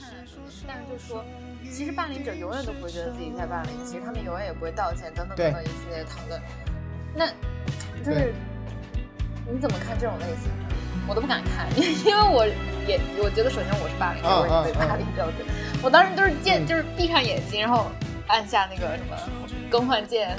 [0.00, 0.08] 看，
[0.66, 1.22] 但是就说，
[1.70, 6.40] 其实霸凌者永远都不会觉得自己在霸凌，其实他们永远也不会道歉，等等等等一系列的讨论。
[7.14, 7.26] 那，
[8.04, 8.32] 就是
[9.46, 10.50] 你怎么看这种类型？
[11.08, 12.46] 我都不敢看，因因为我
[12.86, 15.28] 也我觉得，首先我是霸凌者，我也被霸凌者，
[15.82, 17.90] 我当时都是见，就是闭上眼睛，然后
[18.28, 19.16] 按下那个什么
[19.68, 20.36] 更换键。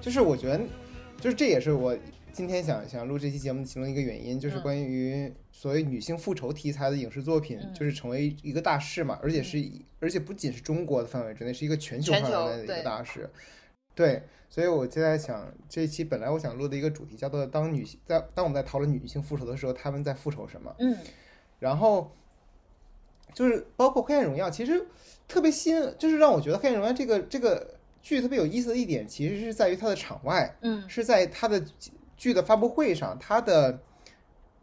[0.00, 0.60] 就是我觉得，
[1.20, 1.94] 就是这也是我
[2.38, 9.60] 今天想想录这期节目的其中一个原因，就是关于所谓女性复仇题材的影视作品，就是成为一个大势嘛，而且是
[9.98, 13.28] 而且不仅是中国的范围之内，是一个全球范围内的一个大势。
[13.92, 20.96] 对，所以我就在想，这一期本来我想录的一个主题叫做“当女性在当我们在讨论女性复仇的时候，她们在复仇什么？”嗯，
[21.58, 22.08] 然后
[23.34, 24.86] 就是包括《黑暗荣耀》，其实
[25.26, 27.74] 特别新，就是让我觉得《黑暗荣耀》这个这个。
[28.00, 31.62] 剧特别有意思的一点，其实是在于它的场外，嗯，是在它的
[32.18, 33.80] 剧的发布会上，他的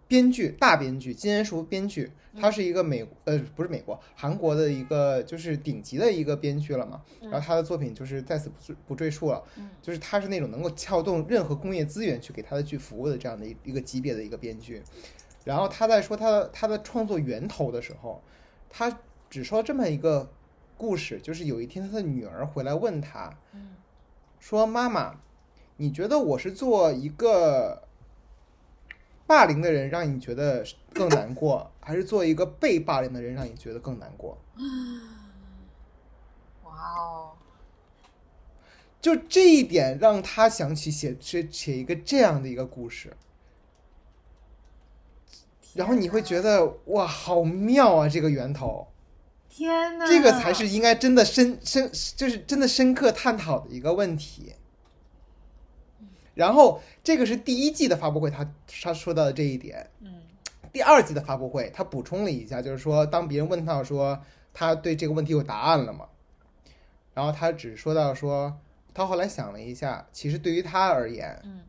[0.08, 9.44] 编剧大编剧金恩淑编剧，他是一个美呃不是美国韩国的一个就是顶级的一个编剧了嘛，然后他的作品就是在此不不赘述了，
[9.82, 14.84] 就是他是那种能够撬动任何工业资源去给他的剧服务的这样的一一个级别的一个编剧，
[15.44, 18.22] 然后他在说他的他的创作源头的时候，
[18.70, 19.00] 他
[19.30, 20.30] 只说这么一个。
[20.78, 23.34] 故事就是有一天，他的女儿回来问他，
[24.42, 25.16] 说：“妈妈，
[25.78, 27.84] 你觉得我是做一个
[29.28, 34.38] 霸凌的人让你觉得更难过， 还是做一个被霸凌的人让你觉得更难过？”
[36.64, 37.32] 哇哦！
[39.02, 43.16] 就这一点让他想起写写写一个这样的一个故事，
[45.76, 48.10] 然后你会觉得哇，好妙啊！
[48.10, 48.88] 这个源头。
[49.48, 54.56] 天呐，这个才是应该真的深深，就是真的深刻探讨的一个问题。
[56.36, 58.48] 然后这个是第一季的发布会，他
[58.84, 59.90] 他说到的这一点。
[60.02, 60.22] 嗯，
[60.72, 64.22] 第二季的发布会，他补充了一下，就是说，当别人问到说
[64.54, 66.08] 他对这个问题有答案了吗？
[67.16, 68.56] 然后他只说到说，
[68.94, 71.62] 他后来想了一下，其实对于他而言，嗯，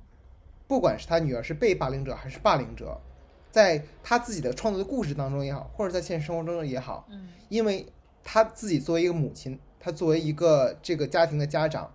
[0.67, 3.01] 不管是他女儿是被霸凌者还是霸凌者。
[3.49, 7.87] 在他自己的创作的故事当中也好，或者在现实生活中也好，嗯，因为
[8.23, 11.91] 他自己作为一个母亲，他作为一个这个家庭的家长，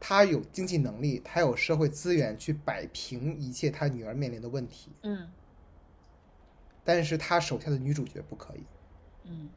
[0.00, 5.28] 他有经济能力，他有社会资源去摆平一切他女儿面临的问题，嗯，
[6.82, 8.64] 但是他手下的女主角不可以，
[9.24, 9.48] 嗯，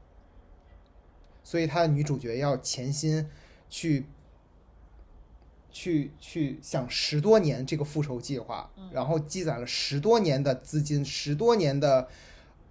[1.44, 3.28] 所以他的女主角要潜心
[3.70, 4.06] 去。
[5.76, 12.08] 去去想十多年这个复仇计划，然后积攒了十多年的资金，十多年的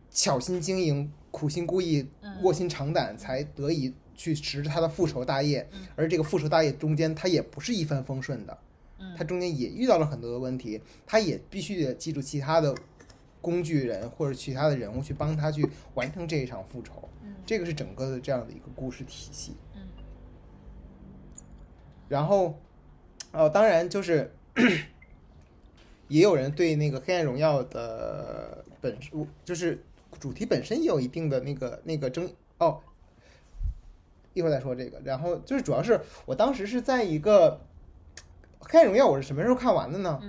[0.09, 2.07] 巧心经营、苦心孤诣、
[2.43, 5.69] 卧薪尝胆，才得以去实施他的复仇大业。
[5.97, 8.57] 而这个复仇大业中间，他也不是一帆风顺的，
[9.17, 12.75] 他中间也遇到了很多的问题，他也必须得记住其他的
[13.41, 17.09] 工具人或者其他的人物去帮他去完成这一场复仇。
[17.45, 19.55] 这个是整个的这样的一个故事体系。
[22.09, 22.59] 然后。
[23.35, 24.31] 哦，当然就是，
[26.09, 28.95] 也有人对那个《黑暗荣耀》的本
[29.43, 29.83] 就是
[30.21, 32.79] 主题本身也有一定的那个那个争哦，
[34.35, 35.01] 一会儿再说这个。
[35.05, 37.61] 然后就是主要是我当时是在一个
[38.71, 40.21] 《黑暗荣耀》，我是什么时候看完的呢？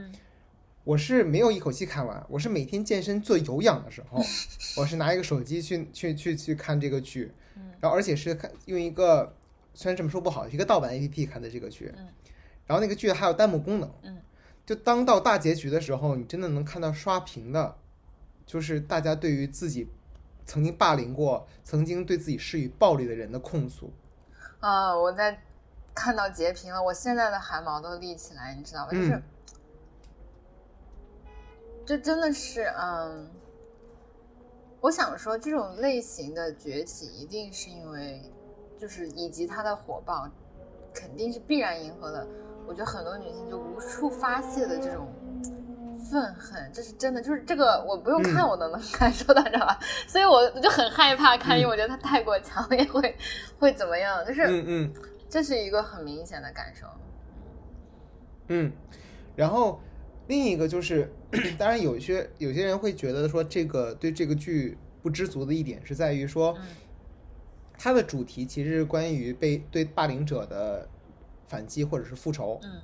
[0.83, 4.21] 我是没有一口气看完，我是每天健身做有氧的时候，
[4.75, 7.31] 我是拿一个手机去去去去看这个剧，
[7.79, 9.33] 然后而且是看用一个
[9.73, 11.93] 虽然这么说不好，一个盗版 APP 看的这个剧。
[12.65, 14.17] 然后那个剧还有弹幕功能，嗯，
[14.65, 17.75] 就当到大结局的时候，你真的能看到刷屏的，
[18.45, 19.87] 就是大家对于自己
[20.45, 23.91] 曾经霸凌过、曾经对自己施以暴力的人的控诉。
[24.59, 25.41] 啊，我在
[25.93, 28.91] 看到截屏了，我现在的汗毛都立起来，你知道吗？
[28.91, 29.21] 就是，
[31.85, 33.29] 这真的是，嗯，
[34.79, 38.31] 我想说，这种类型的崛起，一定是因为，
[38.77, 40.29] 就是以及它的火爆，
[40.93, 42.25] 肯定是必然迎合了。
[42.65, 45.07] 我觉得很多女性就无处发泄的这种
[46.03, 49.79] 愤恨，这是真的，就是这个我不用看我都能感受到，知道吧？
[50.07, 53.15] 所以我我就很害怕看，因为我觉得他太过强烈，会
[53.59, 54.23] 会怎么样？
[54.25, 54.93] 就是嗯嗯，
[55.29, 56.85] 这是一个很明显的感受。
[58.49, 58.71] 嗯，
[59.35, 59.79] 然后
[60.27, 61.11] 另一个就是，
[61.57, 66.57] 当然有些有些人会觉得说，这个对这个剧不知足的一点是在于说，
[67.77, 70.87] 它的主题其实是关于被对霸凌者的。
[71.45, 72.81] 反击或者是复仇，嗯，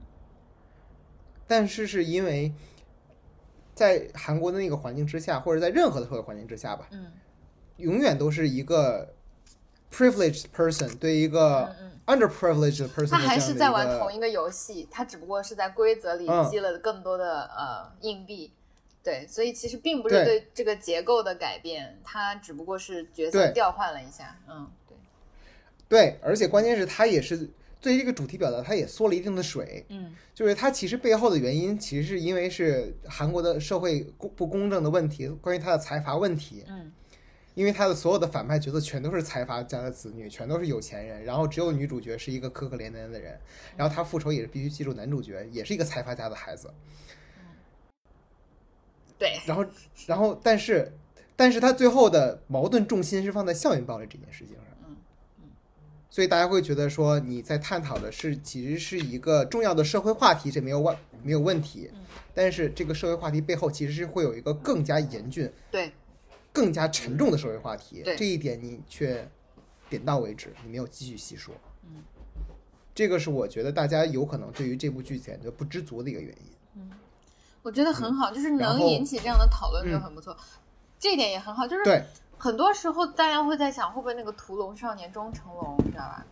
[1.48, 2.54] 但是是因为
[3.80, 7.14] 在韩国的那个环境之下，或者在任何的社会环境之下吧，嗯，
[7.78, 9.14] 永远都是一个
[9.90, 11.74] privileged person 对一个
[12.06, 18.52] underprivileged person，他还是在玩同一个游戏，他只不过是在规则里积了更多的呃硬币，
[19.02, 20.26] 对，所以其实并不是对。
[20.26, 24.38] 对这个结构的改变，他只不过是角色调换了一下。
[24.50, 24.98] 嗯，对，
[25.88, 27.50] 对，而且关键是他也是
[27.82, 29.86] 对这个主题表达，他也缩了一定的水。
[29.90, 30.14] 嗯。
[30.34, 36.64] 就是它其实背后的原因，其实是因为是韩国的社会公不公正的问题，关于他的财阀问题。
[36.68, 36.92] 嗯。
[37.56, 43.38] 因为他的所有的反派角色全都是财阀家的子女，全都是有钱人，然后只有女主角是一个可可怜怜的人，
[43.76, 46.74] 然后他复仇也是必须记住男主角也是一个财阀家的孩子，
[49.18, 49.66] 对，然后
[50.06, 50.94] 然后但是
[51.36, 54.69] 但是他最后的矛盾重心是放在校园暴力这件事情上，嗯
[56.20, 60.94] 所以大家会觉得说你在探讨的是其实是一个重要的社会话题，这没有问
[61.24, 62.00] 没有问题，嗯
[62.34, 65.94] 但是这个社会话题背后其实是会有一个更加严峻、对，
[66.52, 69.26] 更加沉重的社会话题，对这一点你却
[69.90, 71.56] 点到为止，你没有继续细说。
[71.86, 72.04] 嗯，
[72.94, 76.52] 这个是我觉得大家有可能对于这部剧感觉不知足的一个原因。
[76.76, 76.92] 嗯
[77.62, 80.36] 我觉得很好，就是能引起这样的讨论就嗯很不错。
[81.00, 82.04] 这一点也很好，就是对，
[82.40, 86.26] 很多时候大家会在想，会不会那个屠龙少年终成龙，你知道吧？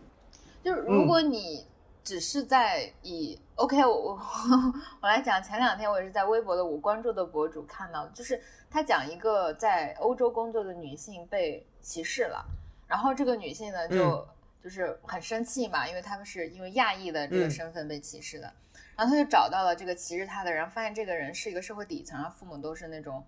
[0.64, 1.06] 就是如嗯。
[1.06, 1.66] 果你
[2.02, 4.20] 只是在以、OK，我我
[5.02, 12.42] 我来讲，前两天我也是在微博的我关注的博主看到的，就是他讲一个在欧洲工作的女性被歧视了，
[12.86, 14.26] 然后这个女性呢就、
[14.64, 17.50] 就是很生气嘛，因为他们是因为亚裔的这个嗯。
[17.50, 18.50] 身份被歧视的，
[18.96, 23.22] 然后他就找到了这个歧视他的人，发现这个人是一个社会底层，然后父母都是那种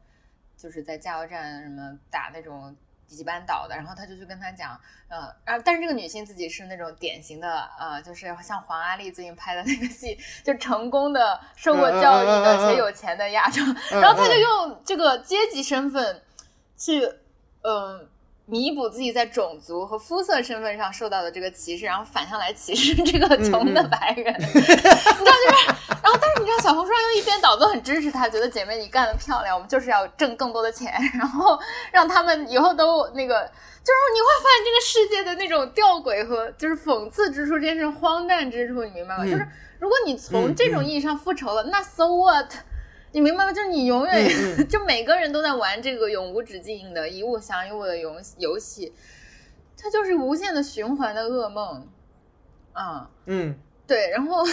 [0.61, 2.77] 就是在加油站什么打那种
[3.07, 4.79] 几级班倒的，然后他就去跟他讲，
[5.09, 16.23] 呃，然后但是这个女性自己是那种典型的，呃，就是像黄阿丽最近拍的那个戏，就成功的受过教育的且有钱的亚洲，嗯然后他就嗯用这个阶级身份
[16.77, 17.05] 去，
[17.63, 18.09] 嗯、
[18.51, 31.57] 弥补自己在种族和肤色身份上受到的这个歧视，然后反向来歧视这个穷的嗯嗯白人， 你知道就是，然后但是你知道小红书上又一边倒都很支持他，觉得姐妹你干得漂亮，我们就是要挣更多的钱，然后
[31.93, 33.41] 让他们以后都那个，
[33.85, 39.25] 就是你会发现这个世界的那种吊诡和就是讽刺之处，这是荒诞之处，你明白吗？
[39.25, 39.47] 嗯就是
[39.79, 42.53] 如果你从嗯这种意义上复仇了，那 so what？
[43.13, 43.53] 你明白吗？
[43.53, 44.29] 就是你永远、
[44.59, 48.93] 嗯 就每个人都在玩这个永无止境的一物降一物的游游戏，
[49.77, 51.87] 它就是无限的循环的噩梦，
[52.73, 54.45] 啊、嗯对，然后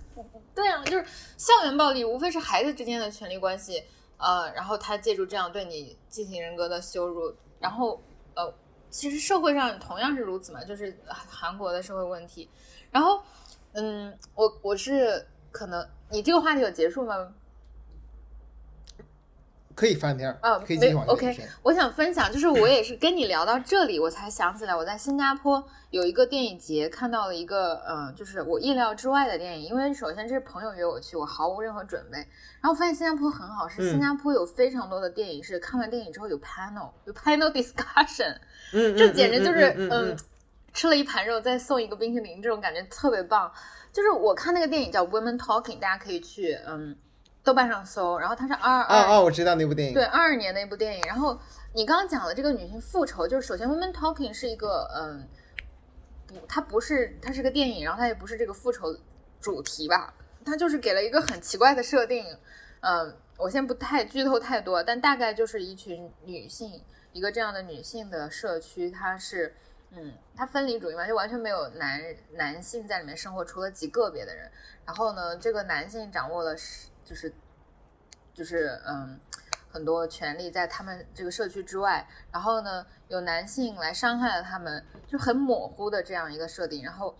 [0.54, 1.04] 对啊，就是
[1.36, 3.82] 校园暴力无非是孩子之间的权利关系，
[4.16, 8.00] 呃，然后他借助这样对你进行人格的羞辱，然后
[8.34, 8.52] 呃，
[8.88, 12.48] 其实社会上同样是如此嘛，就是韩国的社会问题。
[12.90, 13.22] 然后，
[13.72, 17.34] 嗯，我我是可能你这个话题有结束吗？
[19.78, 21.38] 可以翻篇儿，啊，可以继续没往下 OK。
[21.62, 29.68] 我想分享，就是我也是跟你聊到这里，我才想起来，我在新加坡有一个电影节看到了一个，呃，就是我意料之外的电影。
[29.68, 32.18] 因为首先这是朋友约我去，我毫无任何准备。
[32.60, 38.36] 然后发现新加坡很好，是嗯新加坡有非常多的电影是看完电影之后有 panel，有 panel discussion，
[38.72, 40.16] 嗯，这简直就是嗯嗯，
[40.72, 43.52] 吃了一盘肉再送一个冰淇淋，这种感觉特别棒。
[43.92, 46.96] 就是我看那个电影叫《Women Talking》，大家可以去嗯
[47.48, 49.94] 豆瓣上搜，然后它是二二啊啊，我知道那部电影。
[49.94, 51.02] 对，二二年的一部电影。
[51.06, 51.40] 然后
[51.72, 55.26] 你刚刚讲的这个女性复仇，就是首先《Women Talking》是一个，嗯，
[56.26, 58.94] 不，它不是，它是个电影，然后它也不是这个复仇
[59.40, 60.12] 主题吧，
[60.44, 62.26] 它就是给了一个很奇怪的设定。
[62.80, 66.82] 嗯，我先不太剧透太多，但大概就是一群女性，
[67.14, 69.54] 一个这样的女性的社区，它是。
[69.90, 71.98] 嗯，它分离主义嘛，就完全没有男
[72.34, 74.46] 男性在里面生活，除了极个别的人。
[74.84, 77.32] 然后呢，这个男性掌握了是就是
[78.38, 79.18] 就是嗯
[79.68, 86.84] 很多权利在他们这个社区之外，然后呢有男性来伤害了他们，就很模糊的这样一个设定。
[86.84, 87.12] 然后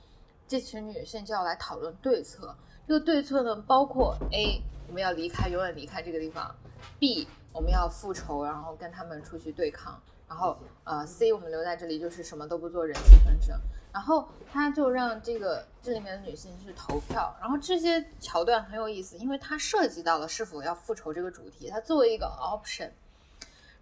[0.46, 2.54] 这群女性就要来讨论对策，
[2.86, 6.54] 这个对策呢包括 A 我们要离开，永远离开这个地方
[7.00, 10.00] ；B 我们要复仇，然后跟他们出去对抗。
[10.28, 13.58] 然后呃，C 我们留在这里就是什么都不做，忍气吞声。
[13.98, 22.90] 然后他就让这个这里面的女性去投票，然后这些桥段很有意思，因为它涉及到了是否要复仇这个主题，它作为一个 option。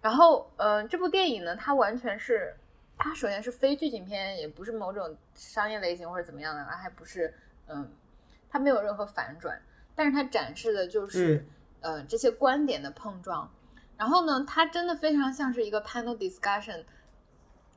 [0.01, 2.55] 然后呃，这部电影呢，它完全是
[2.97, 7.31] 它首先是非剧情片，也不是某种商业类型或者怎么样的，它还不是
[7.67, 7.87] 嗯，
[8.49, 9.61] 它没有任何反转，
[9.93, 11.45] 但是它展示的就是、
[11.81, 13.47] 呃这些观点的碰撞。
[13.95, 16.83] 然后呢，它真的非常像是一个 panel discussion，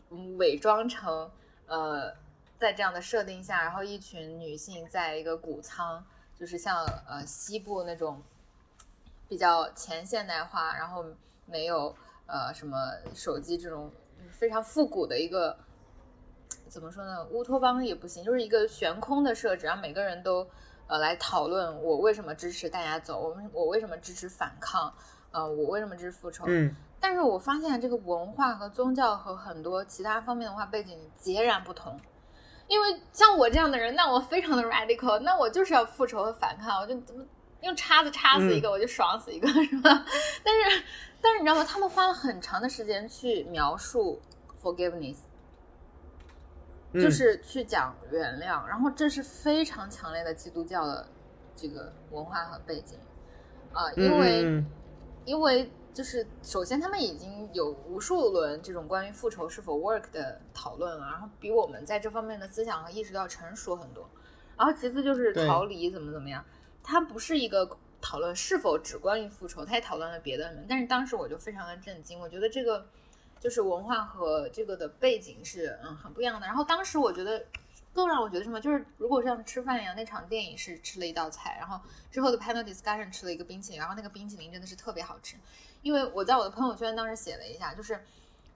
[0.08, 1.30] 嗯，伪装成
[1.66, 2.12] 呃，
[2.60, 6.04] 在这样的设定下，然后一群女性在一个谷仓，
[6.38, 8.22] 就是像呃西部那种
[9.26, 11.02] 比较前现代化，然后
[11.46, 12.76] 没有呃什么
[13.14, 13.90] 手机这种
[14.30, 15.56] 非常复古的一个
[16.68, 17.24] 怎么说呢？
[17.30, 20.46] 乌托邦也不行，就是一个悬空的设置，让每个人都
[20.86, 24.92] 呃来讨论我为什么支持大家走，我们我为什么支持反抗。
[25.32, 26.44] 呃，我为什么支持复仇？
[26.48, 31.98] 嗯但是我发现这个文化和宗教和很多其他方面的文化背景截然不同。
[32.70, 37.26] 因为像我这样的人，那我非常的 radical，那我就是要复仇和反抗，我就怎么
[37.62, 40.06] 用叉子叉死一个，我就爽死一个， 是吧？
[40.44, 40.82] 但是，
[41.20, 41.64] 但是你知道吗？
[41.64, 44.22] 他们花了很长的时间去描述
[44.62, 45.16] forgiveness，
[46.92, 51.08] 嗯就是去讲原谅，然后这是非常强烈的基督教的
[51.56, 52.96] 这个文化和背景
[53.72, 54.44] 啊、因为。
[54.44, 54.66] 嗯
[55.26, 64.08] 因为就是首先他们已经有无数轮这种关于复仇是否 work 的讨论了，然后比我们在这方面的思想和意识都要成熟很多。
[64.56, 66.44] 然后其次就是逃离怎么怎么样，
[66.82, 67.68] 它不是一个
[68.00, 70.66] 讨论是否只关于复仇，它也讨论了别的人。
[70.68, 72.86] 但是当时我就非常的震惊，我觉得这个
[73.40, 76.46] 就是文化和这个的背景是嗯很不一样的。
[76.46, 77.44] 然后当时我觉得
[77.92, 81.80] 更让我觉得什么，就是如果像吃饭一样，那场电影是吃了一道菜，然后
[82.10, 85.36] 之后的 panel discussion 吃了一个冰淇淋，然后那个冰淇淋真的是特别好吃。
[85.82, 88.04] 因为我在我的朋友圈当时写了一下，就是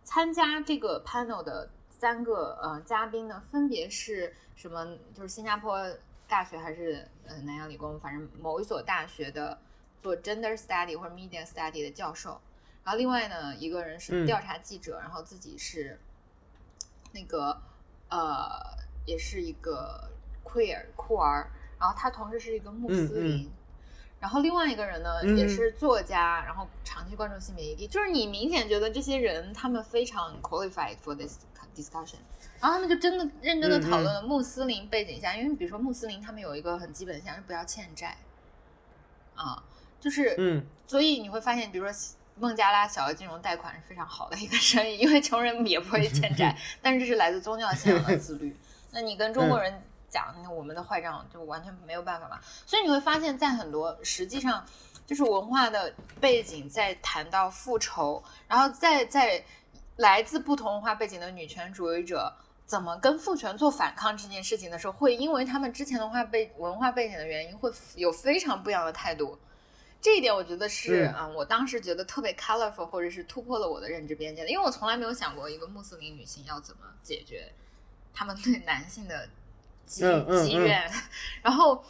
[0.04, 4.96] 参加这个 panel 的三个呃嘉宾呢，分别是什么？
[5.14, 5.80] 就是新加坡
[6.28, 9.58] 大学还是呃南洋理工，反正某一所大学的
[10.02, 12.40] 做 gender study 或者 media study 的教授。
[12.82, 15.98] 然后另外呢，一个人是嗯调查记者，然后自己是
[17.12, 17.58] 那个
[18.10, 18.60] 呃，
[19.06, 20.10] 也是一个
[20.44, 21.50] queer 酷儿，
[21.80, 23.50] 然后他同时是一个穆斯林。
[24.24, 25.36] 然后另外一个人呢，嗯。
[25.36, 31.36] 也是作家，然后长期关注性别议题，就是你明显觉得这些人他们非常 qualified for this
[31.76, 32.16] discussion，
[32.58, 38.16] 然后他们就真的认真的讨论了穆斯林背景下，因为比如说穆斯林他们有一个很基本的项是不要欠债，
[39.34, 39.62] 啊，
[40.00, 40.64] 就是嗯。
[40.86, 41.94] 所以你会发现，比如说
[42.38, 48.56] 孟加拉小额金融贷款是非常好的一个生意，因为穷人也不会欠债， 但是这是来自宗教信仰的自律。
[48.92, 49.82] 那你跟中国人
[50.14, 52.38] 讲，那我们的坏账就完全没有办法嘛。
[52.64, 54.64] 所以你会发现在很多实际上
[55.06, 59.44] 就是文化的背景，在谈到复仇，然后再在
[59.96, 62.32] 来自不同文化背景的女权主义者。
[62.66, 69.38] 怎么跟父权做反抗这件事情的时候，会因为他们之前的文化背文化背景的原因，会有非常不一样的态度。
[70.00, 77.52] 这一点我觉得是，嗯嗯，我当时觉得特别 colorful，或者是突破了我的认知边界的，因为我从来没有想过一个穆斯林女性要怎么解决
[78.14, 79.28] 他们对男性的
[79.86, 80.02] 积
[80.44, 80.90] 积怨。
[81.42, 81.84] 然后，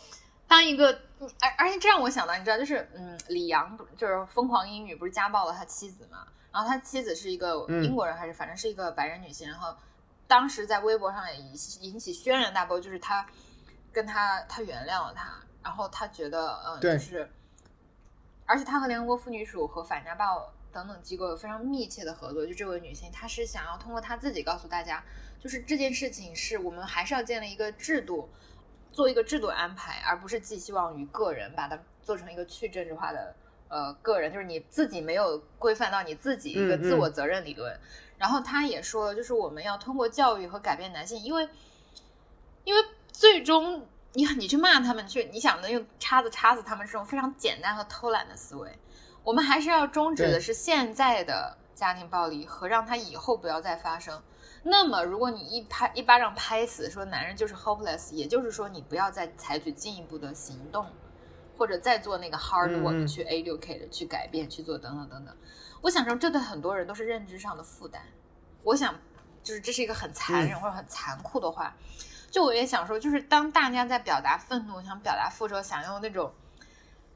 [0.46, 0.92] 当一个，
[1.40, 6.26] 而而且这让我想到，你知道，就是嗯，李阳就是疯狂英语，不是家暴了他妻子嘛？
[6.52, 9.74] 然后他妻子是一个嗯英国人，还是反正是一个白人女性，然后。
[10.26, 13.26] 当时在微博上也引引起轩然大波，就是他
[13.92, 17.30] 跟他他原谅了他，然后他觉得嗯，就是，
[18.46, 22.44] 而且他和联合国妇女署和反家暴等等机构有非常密切的合作。
[22.44, 25.02] 就这位女性，她是想要通过她自己告诉大家，
[25.38, 28.28] 就是这件事情是我们还是要建立一个制度，
[28.92, 33.34] 做一个制度安排，而不是寄希望于个人，把它做成一个去政治化的
[33.68, 37.78] 呃个人，就是你自己没有规范到你自己一个自我责任理论。
[38.18, 41.48] 然后她也说了，就是我们要通过教育和改变男性，因为
[42.64, 42.80] 因为
[43.12, 48.78] 最终你你去骂他们，去你想能用叉子叉死他们这种非常简单和偷懒的思维，
[49.24, 54.22] 我们还是要终止的是现在的家庭暴力和让它以后不要再发生。
[54.62, 60.86] 那么，如果你一拍一巴掌拍死，说男人就是 hopeless，也就是说你不要再采取进一步的行动，
[61.56, 65.36] 或者再做那个 hard 嗯 work 嗯去 educate、去改变、去做等等等等。
[65.80, 68.02] 我想说，这对很多人都是认知上的负担。
[68.62, 68.94] 我想，
[69.42, 71.74] 就是这是一个很残忍或者很残酷的话。
[72.30, 76.32] 就我也想说，就是当大家在表达愤怒、想表达复仇、想用那种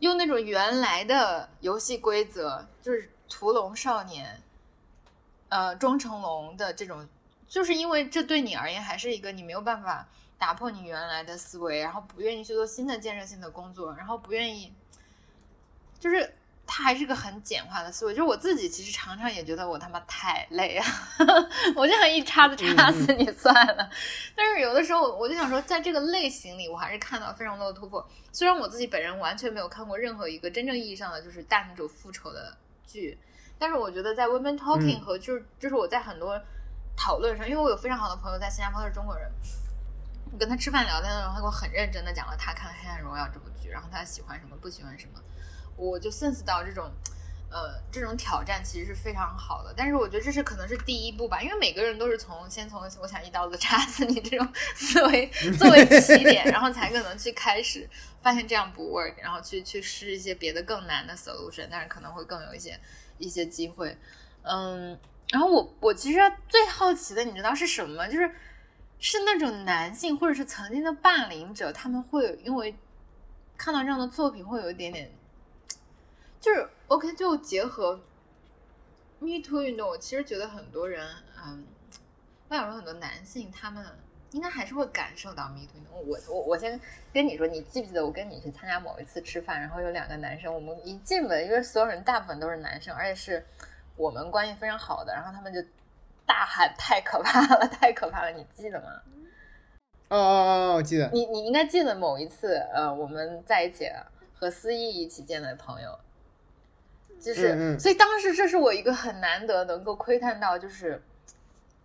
[0.00, 4.42] 用那种原来的游戏规则，就是屠龙少年，
[5.48, 7.08] 呃，装成龙的这种，
[7.48, 14.72] 就是因为这对你而言还是一个你没有办法打破你原来的思维，然后不愿意去做新的建设性的工作，然后不愿意，
[15.98, 16.34] 就是。
[16.70, 20.84] 它还是个很简化的思维，就是我自己其实常常也觉得我他妈太累了，
[21.74, 23.90] 我就想一叉子叉死你算了。
[24.36, 28.06] 但是有的时候我就想说，在这个类型里，我还是看到非常多的突破。
[28.32, 32.54] 虽然我自己本人完全没有看过任何一个真正意义上的就是大女主复仇的
[32.86, 33.18] 剧，
[33.58, 36.38] 但是我觉得在 Women Talking 和就是就是我在很多
[36.94, 39.26] 讨论上，因为我有非常好的朋友在新加坡，他是中国人。
[40.30, 45.18] 我跟他吃饭聊天的时候，他给我很认真的讲了他看《黑暗荣耀》这部剧，然后他喜欢什么，不喜欢什么。
[45.78, 46.90] 我就 sense 到这种，
[47.50, 49.72] 呃，这种挑战其实是非常好的。
[49.76, 57.88] 但是我觉得这是可能是第一步吧，因为每个人都是从先从我想一刀子插死你这种思维作为起点，然后才可能去开始
[58.20, 62.78] 发现这样不 work，然后去去试一些别的更难的 solution，但是可能会更有一些
[63.18, 63.96] 一些机会。
[64.42, 64.98] 嗯，
[65.30, 66.18] 然后我我其实
[66.48, 68.06] 最好奇的，你知道是什么？
[68.08, 68.28] 就是
[68.98, 72.76] 是那种男性或者是曾经的霸凌者，他们会因为
[73.56, 75.10] 看到这样的作品会有一点点。
[76.40, 78.00] 就是 OK，就结合
[79.18, 81.06] Me Too 运动，我其实觉得很多人，
[81.44, 81.66] 嗯，
[82.48, 83.84] 我想说很多男性他们。
[84.32, 85.80] 应该还是会感受到 me too。
[85.90, 86.78] 我我我先
[87.14, 93.42] 跟你说，你记不记得我跟你去参加某一次吃饭，然后有两个男生，我们一进门，因为所有人大部分都是男生，而且是
[93.96, 95.58] 我们关系非常好的，然后他们就
[96.26, 98.88] 大喊太可怕了，太可怕了，你记得吗？
[100.08, 101.08] 哦哦哦，我记得。
[101.10, 103.90] 你你应该记得某一次，呃，我们在一起
[104.34, 105.98] 和思义一起见的朋友，
[107.20, 111.02] 就是，所以当时这是我一个很难得能够窥探到，就是。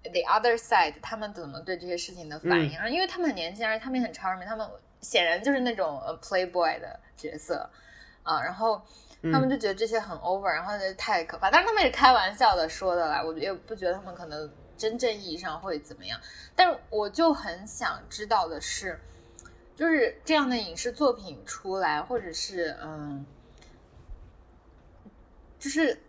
[0.05, 2.89] The other side，他们怎么对这些事情的反应啊？
[2.89, 4.67] 因为他们很年轻，而且他们也很超人，他们
[4.99, 7.69] 显然就是那种呃 playboy 的角色
[8.21, 8.43] 啊。
[8.43, 8.81] 然后
[9.31, 11.49] 他们就觉得这些很 over，然后就太可怕。
[11.49, 16.19] 但是他们也开玩笑的说的啦，我也不觉得他们可能真正意义上会怎么样。
[16.53, 18.99] 但是我就很想知道的是，
[19.73, 23.25] 就是这样的影视作品出来，或者是嗯，
[25.63, 26.01] 就是。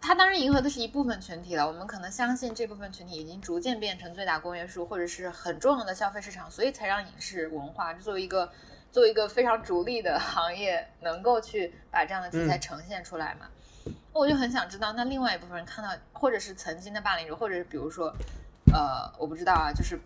[0.00, 8.50] 它当然迎合的是一部分群体了，我们可能相信这部分群体已经逐渐变成最大公约数，或者是很重要的消费市场，所以才让影视文化作为一个
[8.92, 13.48] 作为一个非常逐利的 行业，能够去把这样的题材呈现出来嘛。
[14.12, 18.14] 我就很想知道，那另外一部分人看到，或者是曾经的霸凌者，或者是比如说，
[18.72, 19.98] 呃，我不知道啊，就是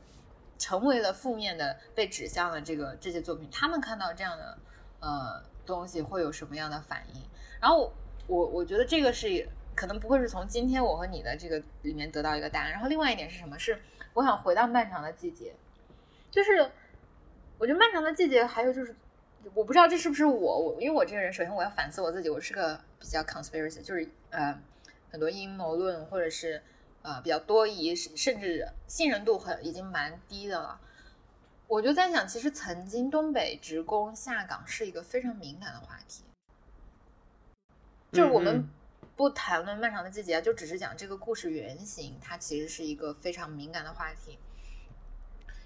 [0.59, 4.59] 成为了负面的被指向的这个这些作品，他们看到这样的
[5.01, 7.23] 呃东西会有什么样的反应？
[7.63, 7.91] 然后
[8.27, 9.49] 我我觉得这个是。
[9.75, 12.71] 可能不会是从今天我和你的这个里面得到一个答案。
[12.71, 13.59] 然后另外一点是什么？
[13.59, 13.81] 是
[14.13, 15.55] 我想回到漫长的季节，
[16.31, 16.71] 就是
[17.57, 18.95] 我觉得漫长的季节还有就是，
[19.55, 24.61] 我不知道这是不是我我，因为我这个人首先我要反思我自己，我是个比较 conspiracy，就是呃
[25.11, 26.63] 很多阴谋论或者是
[27.01, 30.79] 呃比较多疑，甚至信任度很已经蛮低的了。
[31.67, 36.25] 我就在想，其实曾经东北职工下岗是一个非常敏感的话题，
[38.13, 38.69] 就是我们。
[39.15, 44.39] 不谈论漫长的季节，就只是讲这个故事原型，它其实是一个非常敏感的话题，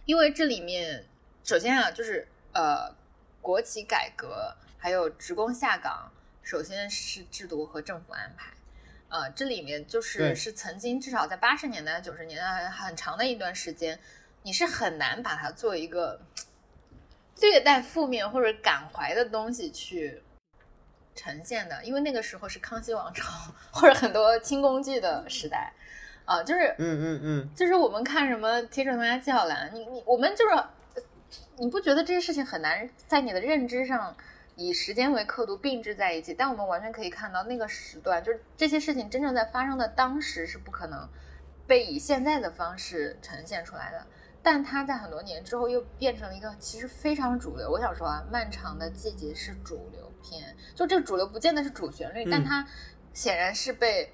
[0.05, 1.07] 因为这里面
[1.45, 2.93] 首先啊，就是呃，
[3.41, 6.11] 国企改革还有职工下岗，
[6.43, 8.53] 首先是制度和政府安排，
[9.09, 13.99] 呃，这里面就是是曾经至少在八十年代、九十年代很长的一段时间，
[14.43, 16.21] 你是很难把它做一个
[17.41, 20.21] 略带负面或者感怀的东西去。
[21.17, 23.33] 呈现的，因为那个时候是康熙王朝
[23.73, 25.73] 或者很多清宫剧的时代，
[26.25, 30.63] 啊，就是，嗯嗯嗯，就是我们看什么《铁齿铜牙纪晓岚》，你你我们就是，
[31.57, 34.15] 你不觉得这些事情很难在你的认知上
[34.55, 36.33] 以时间为刻度并置在一起？
[36.35, 41.09] 但我们完全可以看到那个时段，就是这些事情真正在发生的当时是不可能
[41.67, 44.07] 被以现在的方式呈现出来的。
[44.43, 47.69] 但它在很多年之后又变成了一个其实非常主流。
[47.69, 52.67] 我想说啊，漫长的季节是主流片，就这个主流不见得是主旋律，但它
[53.13, 54.13] 显然是被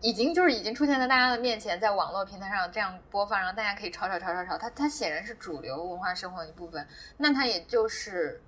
[0.00, 4.56] 已经就是已经出现在大家的面前，在网络平台上这样播放，然后大家可以吵吵吵吵吵。
[4.56, 8.40] 它它显然是主流文化生活的一部分，那它也就是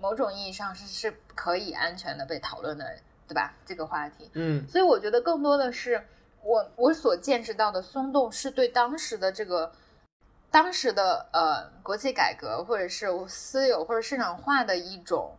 [0.00, 3.54] 某种意义上是是可以安全的被讨论的，对吧？
[3.66, 6.02] 这个话题，嗯，所以我觉得更多的是
[6.42, 9.70] 我我所见识到的松动是对当时的这个。
[10.50, 15.36] 当时的呃国企改革，或者是私有或者市场化的一种，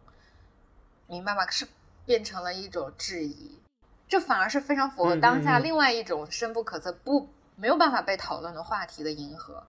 [1.10, 1.45] 明白吗？
[1.50, 1.67] 是
[2.06, 3.60] 变成了一种质疑，
[4.08, 9.62] 这反而是非常符合当下另外一种深不可测、不没有办法被讨论的话题的迎合。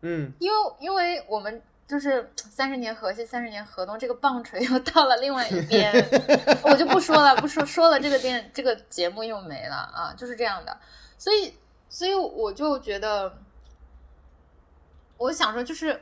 [0.00, 5.92] 嗯，因为因为我们就是三十年河西，三十年河东，这个棒槌又到了另外一边，
[6.64, 10.78] 我就不说了，不说说了，这个电这个节目又没了啊，就是这样的。
[11.18, 11.52] 所以，
[11.88, 13.36] 所以我就觉得。
[15.20, 16.00] 我想说，就是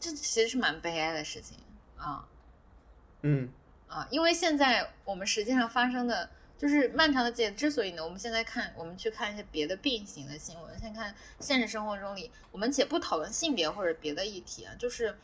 [0.00, 1.56] 这其实是蛮悲哀的事情
[1.96, 2.26] 啊，
[3.22, 3.48] 嗯
[3.88, 15.16] 啊，因为现在我们实际上发生的，就是漫长的节，之所以呢，我们现在看，我们去看一些别的并行的新闻，先看现实生活中里，我们且不讨论性别或者别的议题啊，就是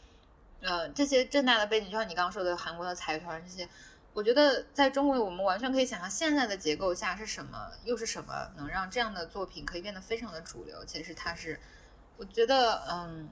[0.60, 3.68] 呃这些正大的背景，就像你刚刚说的韩国的财团这些，
[4.12, 11.58] 我觉得在中国，我们完全可以想象现在的结构下是什么，又是什么能让这样的作品可以变得非常的主流，其实它是。
[12.18, 13.28] 我觉得，嗯，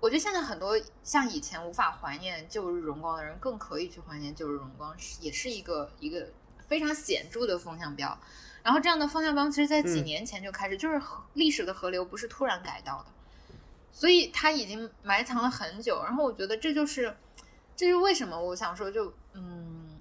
[0.00, 6.26] 我觉得现在很多像以前无法怀念旧日荣光的人，更可以去怀念旧日荣光，是也是一个一个
[6.66, 8.18] 非常显著的风向标。
[8.62, 11.00] 然后这样的风向标，其实在几年前就开始，就是
[11.34, 13.10] 历史的河流不是突然改道的，
[13.92, 16.02] 所以它已经埋藏了很久。
[16.02, 17.14] 然后我觉得这就是，
[17.76, 20.00] 这是为什么我想说，就嗯，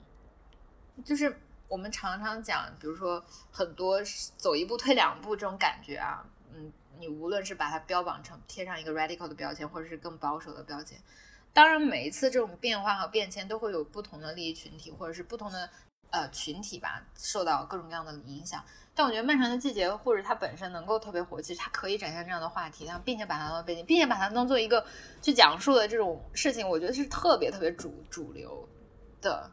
[1.04, 4.02] 就是我们常常讲，比如说很多
[4.38, 6.72] 走一步退两步这种感觉啊，嗯。
[7.00, 11.00] 你无论是把它标榜成贴上一个 radical 的标签，或者是更保守的标签，
[11.54, 15.70] 当然，每一次这种变化和变迁都会有不同的利益群体，或者是不同的
[16.12, 18.64] 呃群体吧，受到各种各样的影响。
[18.94, 24.86] 但我觉得《漫长的季节》或者它本身能够特别火，其实它可以展现这样的话题，然后并且把它当背景，并且把它当做一个
[25.22, 28.68] 去讲述的这种事情，我觉得是特别特别主主流
[29.22, 29.50] 的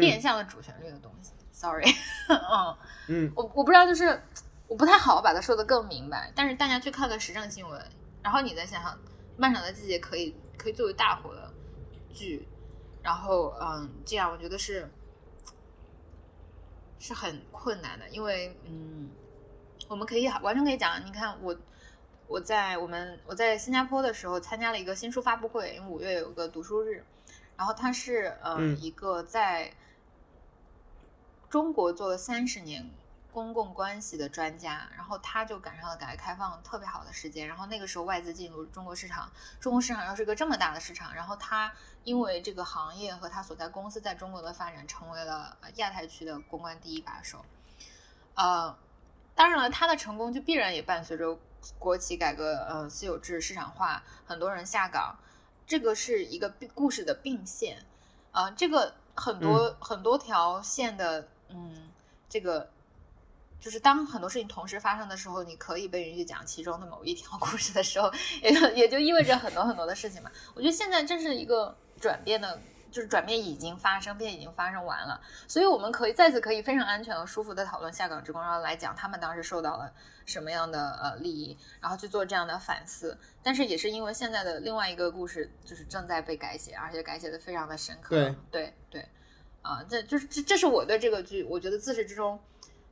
[0.00, 1.32] 变相的主旋律的东西。
[1.52, 1.84] Sorry，
[2.28, 2.76] 嗯
[3.08, 4.20] 嗯，我我不知道，就是
[4.68, 6.32] 我不太好把它说的更明白。
[6.34, 7.84] 但是大家去看看时政新闻，
[8.22, 8.92] 然后你再想想，
[9.36, 11.52] 《漫长的季节》可以可以作为大火的
[12.12, 12.46] 剧，
[13.02, 14.90] 然后嗯，这样我觉得是。
[16.96, 19.10] 是很困难的，因为嗯，
[19.88, 21.54] 我们可以完全可以讲，你看我
[22.26, 27.04] 我在我们我在新加坡的时候参加了一个新书发布会，因为五月有个读书日，
[27.58, 29.70] 然后它是嗯一个在
[31.50, 32.90] 中国做了三十年。
[33.34, 41.72] 公共关系的专家，然后他就赶上了改革开放特别好的时间，然后那个时候外资进入中国市场，中国市场又是一个这么大的市场，然后他
[42.04, 47.44] 因为这个行业和他所在公司在中国的发展，成为了亚太区的公关第一把手。
[48.36, 48.72] 呃，
[49.34, 51.36] 当然了，他的成功就必然也伴随着
[51.76, 55.18] 国企改革，呃，私有制市场化，很多人下岗，
[55.66, 57.84] 这个是一个故事的并线。
[58.30, 61.90] 啊，这个很多很多条线的，嗯，
[62.28, 62.70] 这个。
[63.64, 70.30] 就是当很多事情同时发生的时候，你可以被允许讲其中的某一条 故事的时候，也也就意味着很多很多的事情嘛。
[70.52, 72.60] 我觉得现在这是一个转变的，
[72.92, 79.90] 就是转变已经发生，并且已经发生完了，所以我们可以再次可以非常安全和舒服的讨论下岗职工，然后来讲他们当时受到了
[80.26, 83.18] 什么样的呃利益，然后去做这样的反思。
[83.42, 88.14] 但是也是因为现在的另外一个故事就是正在被改写，而且改写的非常的深刻。
[88.14, 89.08] 对对对，
[89.62, 92.38] 啊，这就是这这是我对这个剧，我觉得自始至终。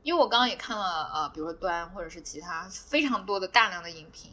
[0.03, 4.31] 因为我刚刚也看了，呃，比如说端或者是其他非常多的大量的影评，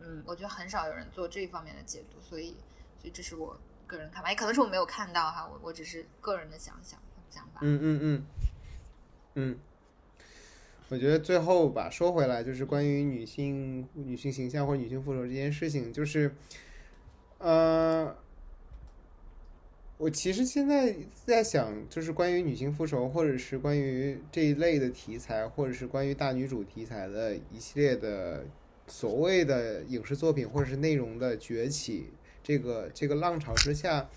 [0.00, 2.56] 嗯，我觉得很少有人做这一方面的解读，所以，
[3.00, 6.98] 所以这是我个人看法，也可能是我没有看到哈，我我只是个人的想想
[7.30, 7.60] 想法。
[7.62, 8.26] 嗯嗯嗯，
[9.34, 9.58] 嗯，
[10.88, 16.34] 我觉得最后吧，说回来就是关于女性女性形象或者女性复仇这件事情，就是，
[17.38, 18.16] 呃。
[19.96, 28.44] 我其实现在在想，就是关于女性复仇，或者是关于这一类的题材，或者是关于大女主题材的一系列的
[28.88, 32.06] 所谓的影视作品或者是内容的崛起，
[32.42, 34.10] 这个这个浪潮之下，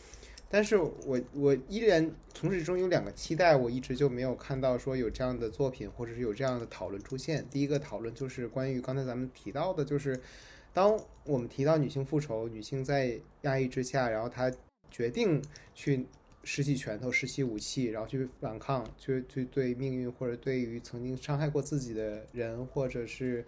[0.49, 7.45] 但是我我依然从始至终有两个期待，我一直就没有看到说有这样的作品，或者是有这样的讨论出现。
[7.51, 10.19] 第一个讨论就是关于刚才咱们提到的，就是
[10.73, 14.51] 当我们提到女性复仇，女性在压抑之下，然后她。
[14.89, 15.41] 决定
[15.73, 16.05] 去
[16.43, 23.45] 拾起拳头、拾起武器，然后去反抗，去去对命运或者对于曾经伤害过自己的人，或者是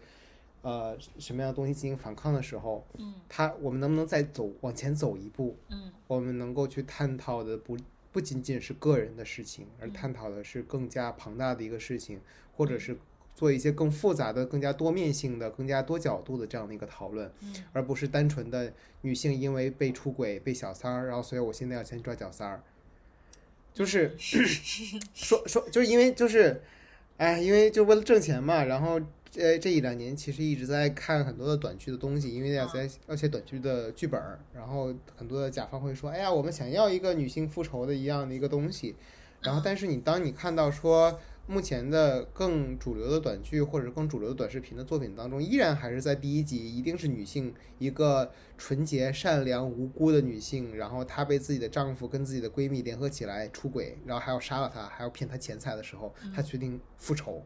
[0.62, 5.56] 呃什么样的东西进行反抗的时候，嗯，他我们能不能再走往前走一步？
[5.69, 7.78] 嗯，我们能够去探讨的不
[8.12, 12.19] 不仅仅是个人的事情，而探讨的是更加庞大的一个事情，
[12.56, 12.97] 或者是。
[13.39, 17.32] 做一些更复杂的、更加多面性的、更加多角度的这样的一个讨论，
[17.71, 18.73] 而不是单纯的
[19.04, 22.62] 女性因为被出轨、被小三儿，然后所以我现在要先抓小三儿，
[23.73, 24.13] 就是
[25.15, 26.62] 说说，就是因为就是，
[27.15, 28.65] 哎，因为就为了挣钱嘛。
[28.65, 28.99] 然后
[29.38, 34.21] 呃，这一两年其实一直在看很多的短剧的东西，因为要在要写短剧的剧本，
[34.54, 38.97] 然后很多的甲方会说，哎呀，我们想要一个女性复仇的一样的一个东西。
[39.41, 41.17] 然后，但是你当你看到说。
[41.49, 57.43] 目前的更主流的短剧或者更主流的短视频的作品当中，依然还是在第一集，一定是女性一个纯洁、善良、无辜的女性，然后她被自己的丈夫跟自己的闺蜜联合起来出轨，然后还要杀了她，还要骗她钱财的时候，她决定复仇。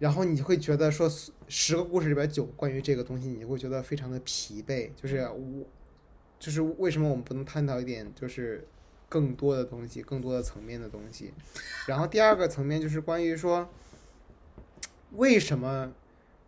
[0.00, 1.08] 然后你会觉得说，
[1.46, 4.90] 十个故事里边九关于这个东西，你会觉得非常的疲惫。
[4.96, 5.64] 就是我，
[6.40, 8.66] 就是为什么我们不能探讨一点，就是。
[9.14, 11.32] 更多的东西，更多的层面的东西。
[11.86, 13.68] 然后第二个层面就是关于说，
[15.12, 15.92] 为什么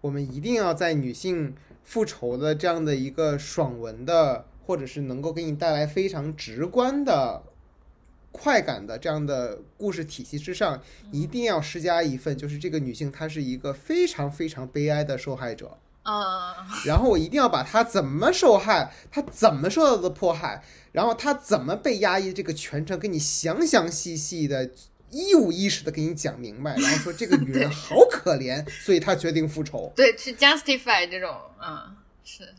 [0.01, 7.45] 我们一定要在女性复仇的这样的一个爽文的，或者是能够给你带来非常直观的
[8.33, 15.79] 快感的这样的故事体系之上，一定要施加一份，就是这个女性她是一个非常非常悲哀的受害者。
[16.09, 20.63] 嗯，然后我一定要把他怎么受害，他怎么受到的迫害。
[20.93, 22.33] 然后他怎么被压抑？
[22.33, 24.71] 这个全程给你详详细细的、
[25.11, 26.75] 一五一十的给你讲明白。
[26.77, 29.93] 然后说这个女人好可怜，所以她决定复仇。
[29.95, 32.55] 对，去 justify 这种，嗯，是。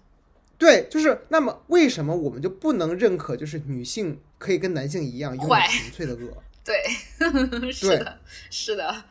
[0.57, 6.43] 对，就是那么为什么我们就不能认可，就是女性可以跟男性一样拥有纯粹的恶？
[6.63, 6.83] 对，
[7.71, 8.19] 是的，
[8.51, 9.03] 是的。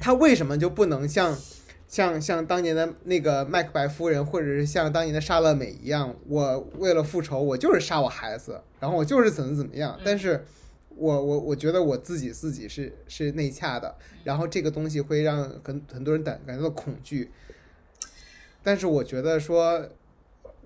[0.00, 1.36] 他为什么就不能像？
[1.88, 9.98] 像像当年的那个麦克白夫人，或者是像当年的莎乐美一样，我为了复仇，我就是杀我孩子，然后我就是怎么怎么样。
[10.04, 10.44] 但是
[10.94, 17.30] 我我我觉得我自己自己是是内洽的，然后这个东西会让很很多人感感觉到恐惧。
[18.62, 19.88] 但是我觉得说，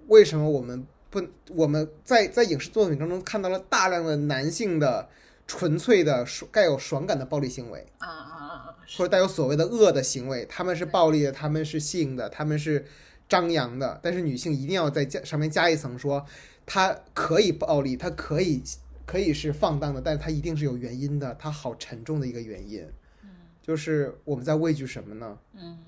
[0.09, 5.09] 为什么我们不我们在在影视作品当中看到了大量的男性的
[5.55, 7.87] 纯粹的带有爽感的暴力行为？
[7.99, 8.77] 啊啊啊！
[8.97, 12.87] 或者带有所谓的恶的行为，他们是暴力的，他们是性的，他们是
[13.29, 14.01] 张扬的。
[14.03, 16.25] 但是女性一定要在加上面加一层，说
[16.65, 18.63] 她可以暴力，她可以
[19.05, 22.91] 可以是放荡的，但是她一定是有原因的，她好沉重的一个原因。
[23.23, 23.29] 嗯，
[23.61, 25.37] 就是我们在畏惧什么呢？
[25.53, 25.79] 嗯，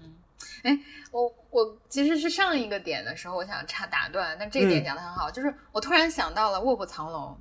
[0.63, 0.79] 哎，
[1.11, 7.35] 我我其实是上一个点的时候，我想插打断，但这个点讲的很好，就是我突然想到了《卧虎藏龙》，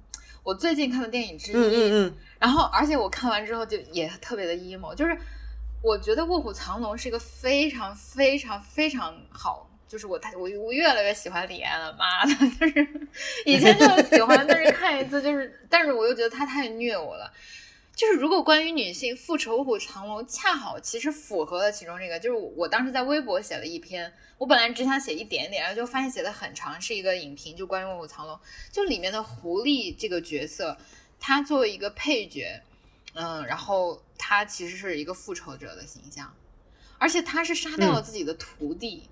[0.43, 1.55] 我最近看的电影之一。
[1.55, 2.17] 嗯嗯嗯。
[2.39, 5.17] 然后，而且我看完之后就也特别的 emo，就是。
[5.85, 12.87] 我觉得《卧虎藏龙》是一个非常非常非常好，就是我太我我越来越喜欢李安了，妈的，就是
[13.45, 17.29] 以前就喜欢，但是看一次就是，但是我又觉得他太虐我了。
[17.95, 28.35] 就是如果关于女性复仇《卧虎藏龙》，恰好其实符合了其中这个，就是我当时在微博写了一篇，我本来只想写一点点，然后就发现写的很长，是一个影评，就关于《卧虎藏龙》，
[28.71, 30.77] 就里面的狐狸这个角色，
[31.19, 32.61] 他作为一个配角。
[33.15, 36.35] 嗯，然后他其实是一个复仇者的形象，
[36.97, 39.07] 而且他是杀掉了自己的徒弟，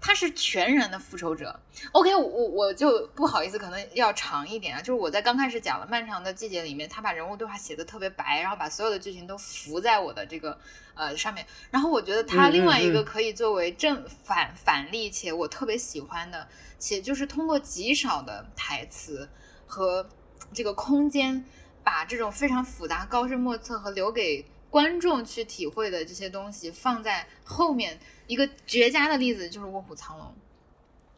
[0.00, 1.58] 他是全然的复仇者。
[1.92, 4.80] OK，我我就不好意思，可能要长一点啊。
[4.80, 10.58] 就是我在刚开始讲了《漫长的季节》里面，他把人物对话写的特别白，然后把所有的剧情都浮在我的这个
[10.94, 11.46] 呃上面。
[11.70, 19.28] 然后我觉得他另外一个可以作为正反反例，且我特别喜欢的，且就是通过极少的台词
[19.66, 20.08] 和
[20.52, 21.44] 这个空间。
[21.84, 30.26] 把这种非常复杂、高深莫测和留给观众去体会的这些东西放在后面，一个绝佳的例子就是《卧虎藏龙》。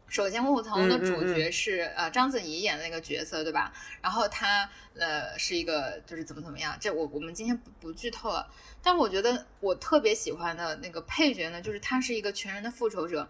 [0.06, 3.72] 首先，《卧虎藏龙》的主角是呃章子怡演的那个角色，对吧？
[4.00, 8.48] 然后他呃是一个就是怎么怎么样，这我我们今天不不剧透了。
[8.82, 13.28] 但我觉得我特别喜欢的那个配角呢，就是他是一个全人的复仇者。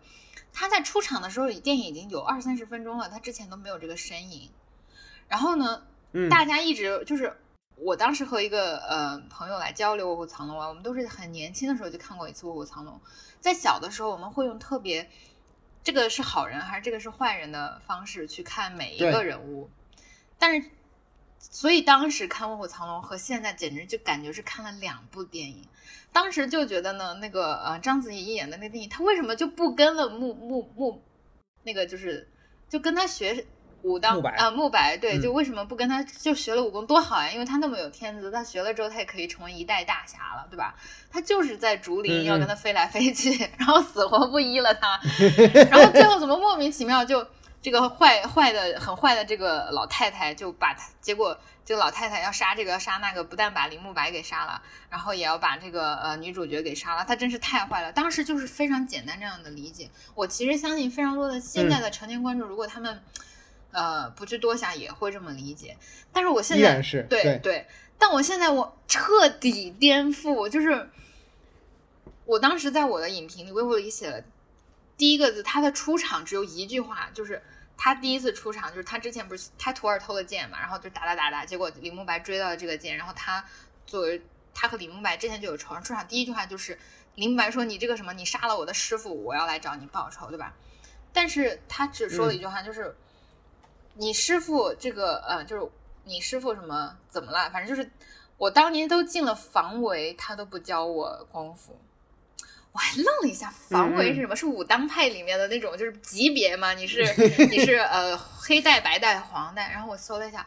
[0.53, 4.51] 他在出场的时候，电影已经有二三十分钟了，他之前都没有这个身影。
[5.29, 5.83] 然后呢？
[6.29, 7.33] 大家一直就是，
[7.83, 12.95] 我当时和一个呃朋友来交流《卧虎藏龙》啊，我们都是很年轻的时候就看过一次《卧虎藏龙》。
[13.41, 15.09] 在小的时候，我们会用特别
[15.83, 19.71] 这个是好人还是这个是坏人的方式去看每一个人物。
[20.39, 20.71] 但是，
[21.39, 25.67] 所以当时看《卧虎藏龙》和现在简直就感觉是看了两部电影。
[26.13, 31.03] 当时就觉得呢，那个呃章子怡演的那个电影，她为什么就不跟了木木木
[31.63, 32.29] 那个就是
[32.69, 33.47] 就跟他学？
[33.83, 37.31] 武当啊，慕白对，就为什么不跟他就学了武功多好呀？
[37.31, 40.75] 因为他那么有天资，他学了之后，他也可以成为一代大侠了，对吧？
[41.11, 45.01] 他就是在竹林要跟他飞来飞去， 然后死活不依了他，
[45.71, 47.27] 然后最后怎么莫名其妙就
[47.63, 57.91] 这个坏坏的很坏的这个老太太就把他，结果这个老太太要杀这个要杀那个，不但把林慕白给杀了，然后也要把这个呃女主角给杀了，他真是太坏了。
[57.93, 63.03] 当时就是非常简单这样的理解，我其实相信非常多的现在的成年观众，如果他们。
[63.73, 65.77] 呃，不去多想也会这么理解，
[66.13, 70.91] 但是我现在是对对，但我现在我彻底颠覆，就是
[72.25, 74.23] 我当时在我的影评里微博里写了
[74.97, 77.41] 第一个字，他的出场只有一句话，就是
[77.77, 83.45] 他第一次出场，就是他之前不是他徒儿偷了剑嘛，然后就打打打打，结果李慕白追到了这个剑，然后他
[83.87, 84.21] 作为
[84.53, 86.77] 他和李慕白之前就有仇，出场第一句话就是
[87.15, 90.55] 李慕白说你这个什么，你杀了我的师傅，我要来找你报仇，对吧？
[91.13, 92.97] 但是他只说了一句话，就是。
[94.01, 95.71] 你师傅这个呃，就是
[96.05, 97.51] 你师傅什么怎么了？
[97.51, 97.91] 反正就是
[98.39, 101.79] 我当年都进了防围，他都不教我功夫。
[102.73, 104.35] 我还愣了一下，防围是什么？
[104.35, 106.73] 是武当派里面的那种就是级别吗？
[106.73, 107.03] 你是
[107.51, 109.71] 你是呃黑带、白带、黄带？
[109.71, 110.47] 然后我搜了一下，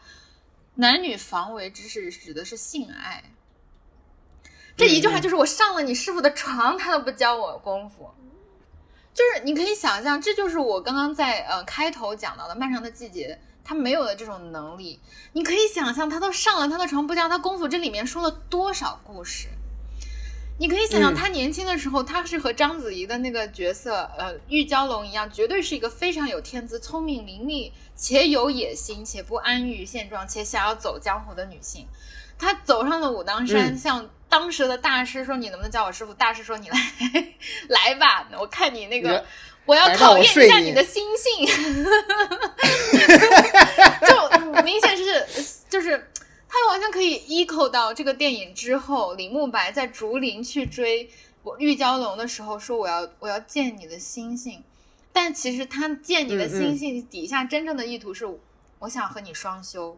[0.73, 3.23] 男女防围知识指的是性爱。
[4.75, 8.11] 这一句话就是我上了你师傅的床，他都不教我功夫。
[9.13, 14.99] 就是你可以想象，这就是我刚刚在呃开头讲到的漫长的季节，他没有的这种能力。
[15.33, 19.49] 你可以想象，他都上了他的床不教他功夫，这里面说了多少故事？
[20.59, 31.87] 你可以想象，他年轻的时候，他是和章子怡的那个角色呃玉娇龙一样，绝对是一个非常有天资、聪明伶俐且有野心且不安于现状且想要走江湖的女性。
[32.43, 36.77] 他走上了武当山，向当时的大师说：“你能不能叫我师傅？”大师说：“你来，
[37.69, 39.23] 来吧，我看你那个，
[39.65, 41.47] 我要考验一下你的心性。
[44.05, 44.29] ”就
[44.63, 45.25] 明显是，
[45.69, 46.11] 就是
[46.49, 51.09] 他完全可以 echo 到这个电影之后，李慕白在竹林去追
[51.43, 54.61] 我玉娇龙的时候说我要我要见你的心性，
[55.13, 58.27] 但其实他见你的心性底下真正的意图是
[58.79, 59.97] 我想和你双修。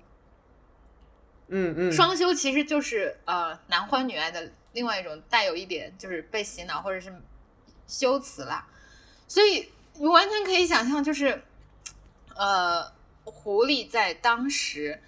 [1.48, 7.14] 嗯嗯，双修其实就是呃男欢女爱的另外一种带有一点就是被洗脑或者是
[7.88, 8.68] 修辞啦，
[9.28, 11.44] 所以你完全可以想象，就是
[12.36, 12.92] 呃
[13.24, 15.00] 狐狸在当时，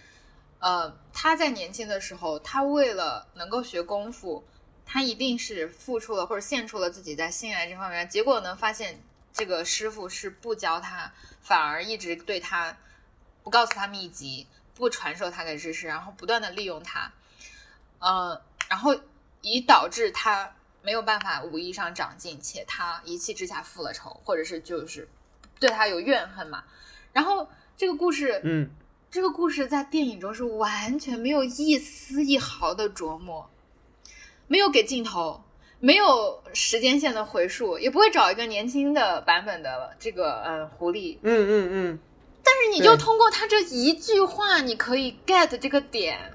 [0.59, 4.45] 呃他在年轻的时候，他为了能够学功夫，
[4.85, 9.01] 他一定是付出了或者献出了自己在性爱这方面，结果呢发现
[9.33, 12.77] 这个师傅是不教他，反而一直对他
[13.43, 14.45] 不告诉他秘籍。
[14.77, 17.11] 不传授他的知识，然后不断的利用他，
[17.97, 18.95] 呃，然后
[19.41, 25.09] 以导致他没有办法武艺上长进，且他一气之下复了仇，或者是就是
[25.59, 26.63] 对他有怨恨嘛。
[27.11, 28.69] 然后这个故事，嗯，
[29.09, 33.49] 这个故事在电影中是完全没有一丝一毫的琢磨，
[34.45, 35.43] 没有给镜头，
[35.79, 41.99] 没有时间线的回溯，也不会找一个年轻的版本的这个嗯狐狸，嗯嗯嗯。
[42.47, 46.31] 但是你就通过他这一句话，你可以 get 这个点，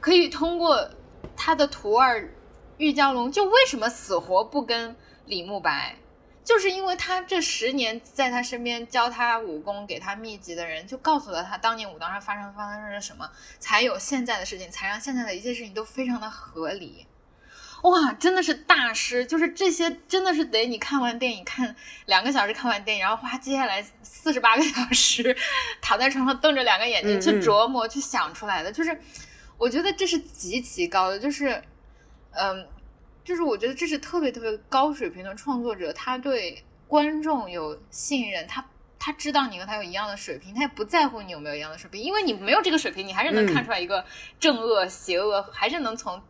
[0.00, 0.90] 可以通过
[1.34, 2.30] 他的徒儿
[2.76, 5.96] 玉娇龙，就为什么死活不跟李慕白，
[6.44, 13.26] 就是因为他这十年在他身边教他武功、给他秘籍的人，就告诉了他当年武当上发生发生了什么，
[13.58, 17.06] 才有现在的事情，才让现在的一切事情都非常的合理。
[17.86, 19.24] 哇，真的是大师！
[19.24, 25.36] 就是这些，真的是得你看完电影，看两个小时看完电影，然后花接下来四十八个小时
[25.80, 28.72] 躺在床上瞪着两个眼睛去琢磨、去想出来的。
[28.72, 29.00] 就是
[29.56, 31.62] 我觉得这是极其高的，就是
[32.32, 32.66] 嗯，
[33.22, 38.68] 就是我觉得这是特别特别高水平的创作者，他对观众有信任，他
[38.98, 44.04] 他知道你和他有一样的水平，他也不在乎你有没有一样的水平，因为你没有这个水平，你还是能看出来一个
[44.40, 46.20] 正恶邪恶，还是能从。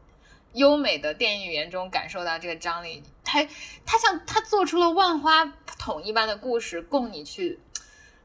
[0.56, 3.46] 优美的电影语言中感受到这个张力，他
[3.84, 5.44] 他像他做出了万花
[5.78, 7.60] 筒一般的故事供你去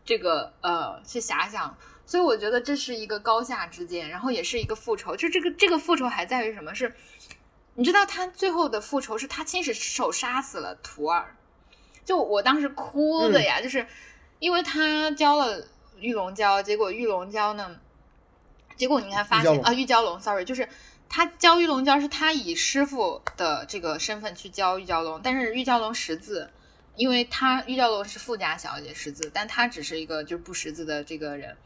[0.06, 5.14] 这个呃去遐想，所以我觉得这是一个高下之间，然后也是一个复仇。
[5.18, 6.74] 就这个这个复仇还在于什么？
[6.74, 6.96] 是
[7.76, 11.36] 你知道他最后的复仇是他亲手杀死了徒儿，
[12.06, 13.86] 就我当时哭的呀，就是
[14.40, 15.68] 因为他教了
[16.00, 17.76] 玉龙蛟，结果玉龙蛟呢，
[18.78, 20.70] 结果你看发现啊玉蛟龙，sorry，就是。
[21.14, 26.50] 他教玉龙教是他以师傅的这个身份去教玉娇龙，但是玉娇龙识字，
[26.96, 31.58] 因为他玉娇龙是富家小姐识字，但他只是一个就是不识字的这个人。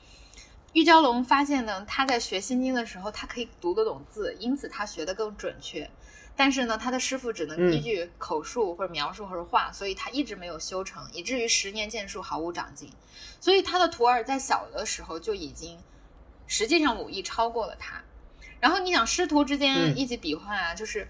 [0.73, 5.87] 玉娇龙发现呢，他在学心经的时候，他可以读得懂字，因此他学得更准确。
[6.35, 12.91] 但是呢，他的师傅只能依据口述或者描述或者画，所以他一直没有修成，以至于十年剑术毫无长进。
[13.39, 15.77] 所以他的徒儿在小的时候就已经
[16.47, 18.03] 实际上武艺超过了他。
[18.65, 21.07] 然后你想师徒之间一起比划啊，就是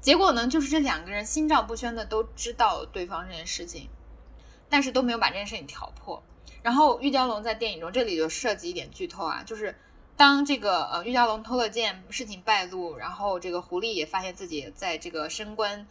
[0.00, 3.90] 结果呢，就是这两个人心照不宣的都知道对方这件事情，
[4.70, 6.22] 但是都没有把这件事情挑破。
[6.62, 9.76] 然后玉娇龙在电影中这里就涉及一点剧透啊，就是
[10.16, 15.86] 当这个呃玉娇龙偷了剑，事情败露，然后这个狐狸也发现自己在这个升官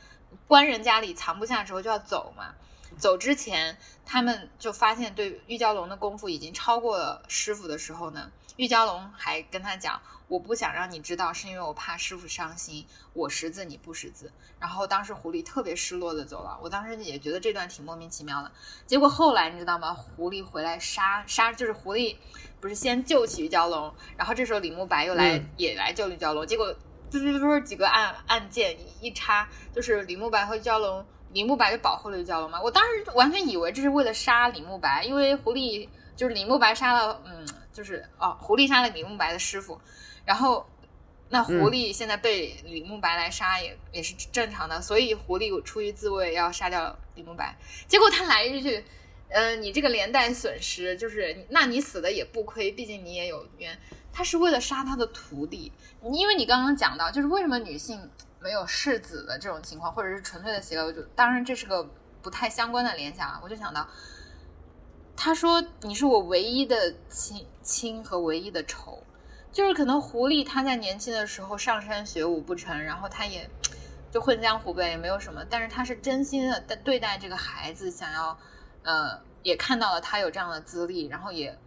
[0.48, 2.56] 官人家里藏不下之后就要走嘛，
[2.98, 10.02] 走之前他们就发现对玉娇龙的功夫已经超过了师傅的时候呢，玉娇龙还跟他讲。
[10.28, 12.86] 我不想让你知道，是因为我怕师傅伤心。
[13.14, 14.32] 我识字，你不识字。
[14.60, 16.60] 然后当时狐狸特别失落的走了。
[16.62, 18.52] 我当时也觉得这段挺莫名其妙的。
[18.86, 19.94] 结果后来你知道吗？
[19.94, 22.16] 狐狸回来杀杀，就是狐狸
[22.60, 26.46] 不是先救起玉蛟龙，然后这时候李慕白又来也来救玉蛟龙。
[26.46, 26.74] 结果
[27.10, 32.62] 嘟嘟嘟几个按按键一插，就是李慕白和玉蛟龙，李慕白就保护了玉蛟龙嘛。
[32.62, 35.88] 我当时完全以为这是为了杀李慕白，因为狐狸
[36.18, 39.80] 就是李慕白杀了，嗯，就是哦，狐狸杀了李慕白的师傅。
[40.28, 40.68] 然后，
[41.30, 47.58] 那狐狸现在被李慕白来杀也也是正常的，所以狐狸出于自卫要杀掉李慕白。
[47.88, 48.84] 结果他来一句
[49.32, 53.80] ：“呃，你这个连带损失就是，那你死的也不亏，毕竟你也有冤。”
[54.12, 55.72] 他是为了杀他的徒弟，
[56.04, 58.10] 因为你刚刚讲到，就是为什么女性
[58.42, 61.90] 没有世子的这种情况，或者是纯粹的邪恶，就当然这是个
[62.22, 63.40] 不太相关的联想啊。
[63.42, 63.88] 我就想到，
[65.16, 69.02] 他说：“你是我唯一的亲亲和唯一的仇。”
[69.52, 73.50] 就是可能狐狸它在年轻的时候上山学武不成，然后它也
[74.12, 75.44] 就混江湖呗，也没有什么。
[75.50, 78.38] 但是它是真心的对待这个孩子，想要
[78.84, 81.58] 呃，也看到了他有这样的资历，然后也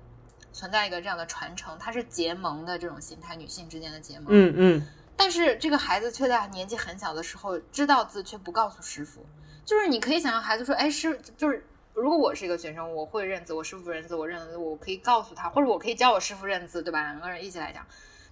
[0.52, 1.76] 存在一个这样的传承。
[1.78, 4.26] 他是结盟的这种心态，女性之间的结盟。
[4.28, 4.86] 嗯嗯。
[5.16, 9.26] 但是这个孩子却在年纪很小的时候知道字，却不告诉师傅。
[9.64, 17.02] 就是你可以想象，孩子说：“哎，师，就是。”如果我是一个学生，我会认字，我师傅认字，我认字，我可以告诉他，或者我可以教我师傅认字，对吧？
[17.02, 17.84] 两个人一起来讲，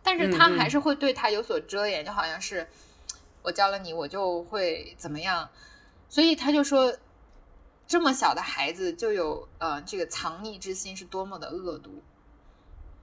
[0.03, 2.69] 但是他还是会对他有所遮掩，就好像是，
[3.43, 5.51] 我教了你，我就会怎么样。
[6.09, 6.97] 所以他就说，
[7.87, 12.03] 这么小的孩子就有呃这个藏匿之心，是多么的恶毒。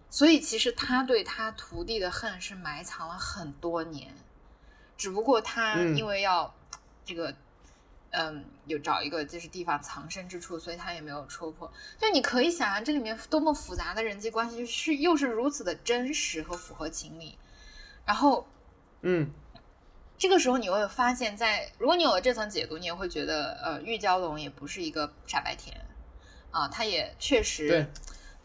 [0.10, 4.16] 所以其实他对他徒弟的恨是埋藏了很多年，
[4.96, 6.56] 只不过他因为要
[7.04, 7.36] 这个。
[8.18, 11.72] 嗯，有找一个就是地方藏身之处，所以他也没有戳破。
[11.98, 17.38] 就你可以想象这里面多么复杂的人际关系，是又是如此的真实和符合情理。
[18.06, 18.48] 然后，
[19.02, 19.30] 嗯，
[20.18, 25.86] 这个时候你会发现，在如果你有了这层解读，你也会觉得，呃，玉娇龙也不是一个傻白甜
[26.52, 27.88] 啊，他也确实。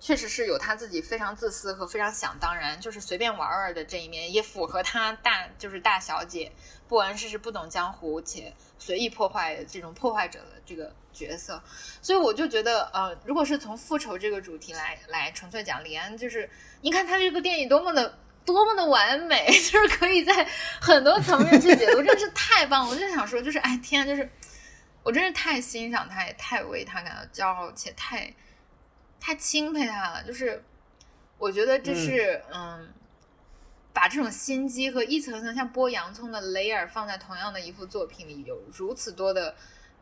[0.03, 6.51] 确实是有他自己非常自私和非常想当然，就是随便玩玩的这一面，也符合他大就是大小姐
[6.91, 11.62] 不谙世事、不懂江湖且随意破坏这种破坏者的这个角色。
[12.03, 20.45] 所以我就觉得，呃，如果是从复仇这个主题来来纯粹讲李安，就是你看他这个电影多么的多么的完美， 就是可以在
[20.80, 22.91] 很多层面去解读，真是太棒了。
[22.91, 24.28] 我就想说，就是哎天，就是
[25.05, 28.34] 我真是太欣赏他，也太为他感到骄傲，且太。
[29.22, 30.64] 太钦佩他了，就是
[31.36, 32.91] 我觉得这是嗯，
[33.93, 39.55] 把这种心机和一层层像剥洋葱的 layer 放在同样的一幅作品里，有如此多的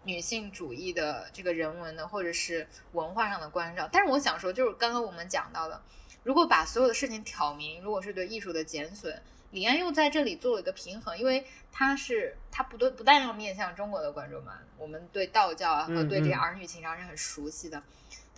[0.05, 3.89] 女性主义的这个人文的或者是文化上的关照。
[3.91, 5.81] 但是我想说，就是刚刚我们讲到的，
[6.23, 17.83] 如果把所有的事情挑明，如果是对艺术的减损，李安又在这里做了一个平衡，因为他是他不对不但要面向中国的观众嘛，我们对道教啊和对这些儿女情长是很熟悉的。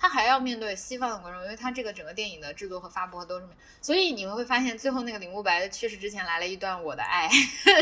[0.00, 3.46] 他还要面对西方的观众，因为他这个整个电影的制作和发布都是，
[3.82, 7.28] 所以你们会发现最后那个李慕白去世之前来了一段我的爱，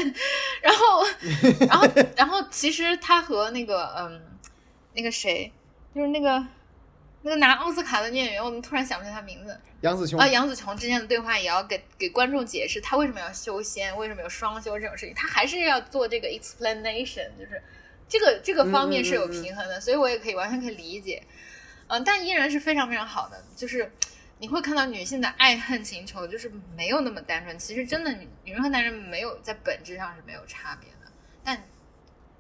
[0.60, 1.06] 然后，
[1.68, 4.20] 然后，然后其实他和那个嗯，
[4.94, 5.52] 那个谁，
[5.94, 6.44] 就是那个
[7.22, 17.62] 那个拿奥斯卡的演员，我们突然想不起他名字，杨紫琼啊，杨紫琼之间的对话也要给给观众解释他为什么要修仙，为什么有双修这种事情，他还是要做这个 explanation，就是
[18.08, 21.22] 这个这个方面是有平衡的，所以我也可以完全可以理解。
[21.88, 23.90] 嗯，但依然是非常非常好的，就是
[24.38, 27.58] 你会看到女性的爱恨情仇，就是没有那么单纯。
[27.58, 31.10] 其实真的女女人和男人没有在本质上是没有差别的，
[31.42, 31.64] 但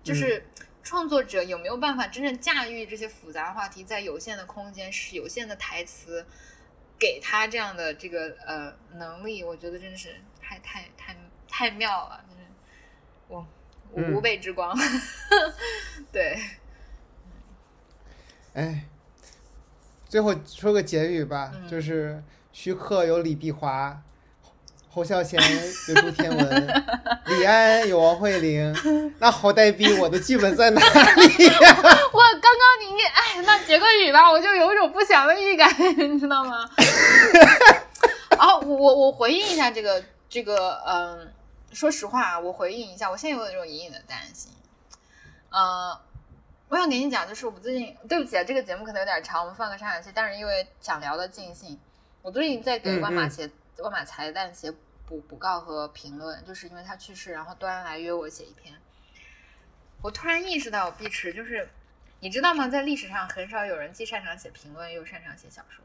[0.04, 0.46] 就是
[0.82, 6.26] 创作者有没有办法真正驾驭这些复杂话题，在有限的空间、是有限的台词，
[6.98, 11.16] 给他这样的这个呃能力，我觉得真的是太太太
[11.48, 12.42] 太妙了，就是
[13.28, 13.46] 我
[13.92, 14.76] 无辈之光，
[16.12, 16.38] 对，
[18.52, 18.84] 哎。
[20.08, 24.00] 最后说个结语吧，就是徐克有李碧华，
[24.90, 25.38] 侯孝贤
[25.88, 26.82] 有朱天文，
[27.26, 28.74] 李安有王慧玲，
[29.20, 31.76] 那好呆逼我的剧本在哪里呀？
[32.12, 36.68] 我刚刚你哎，那结个语吧，我就有一种不祥的预感，你知道吗？
[38.38, 41.28] 啊，我我我回应一下这个这个，嗯，
[41.72, 44.50] 说实话，我回应一下，我现在有这种隐隐的担心，
[45.50, 46.00] 呃。
[46.68, 50.10] 我想给你讲，就是我最近，对不起啊，这个节目可能有点长，我们放个上下期。
[50.14, 51.80] 但是因为想聊的尽兴，
[52.20, 54.70] 我最近在给万马写万马才旦写
[55.06, 58.74] 补补告和评论，就是因为他去世，然后端来约我写一篇。
[60.02, 61.66] 我突然意识到，碧池就是
[62.20, 62.68] 你知道吗？
[62.68, 65.82] 在历史上很少有人既擅长写评论又擅长写小说。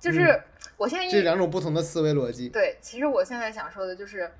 [0.00, 0.42] 就是
[0.76, 2.48] 我现在这两种不同的思维逻辑。
[2.48, 4.32] 对，其实我现在想说的就是。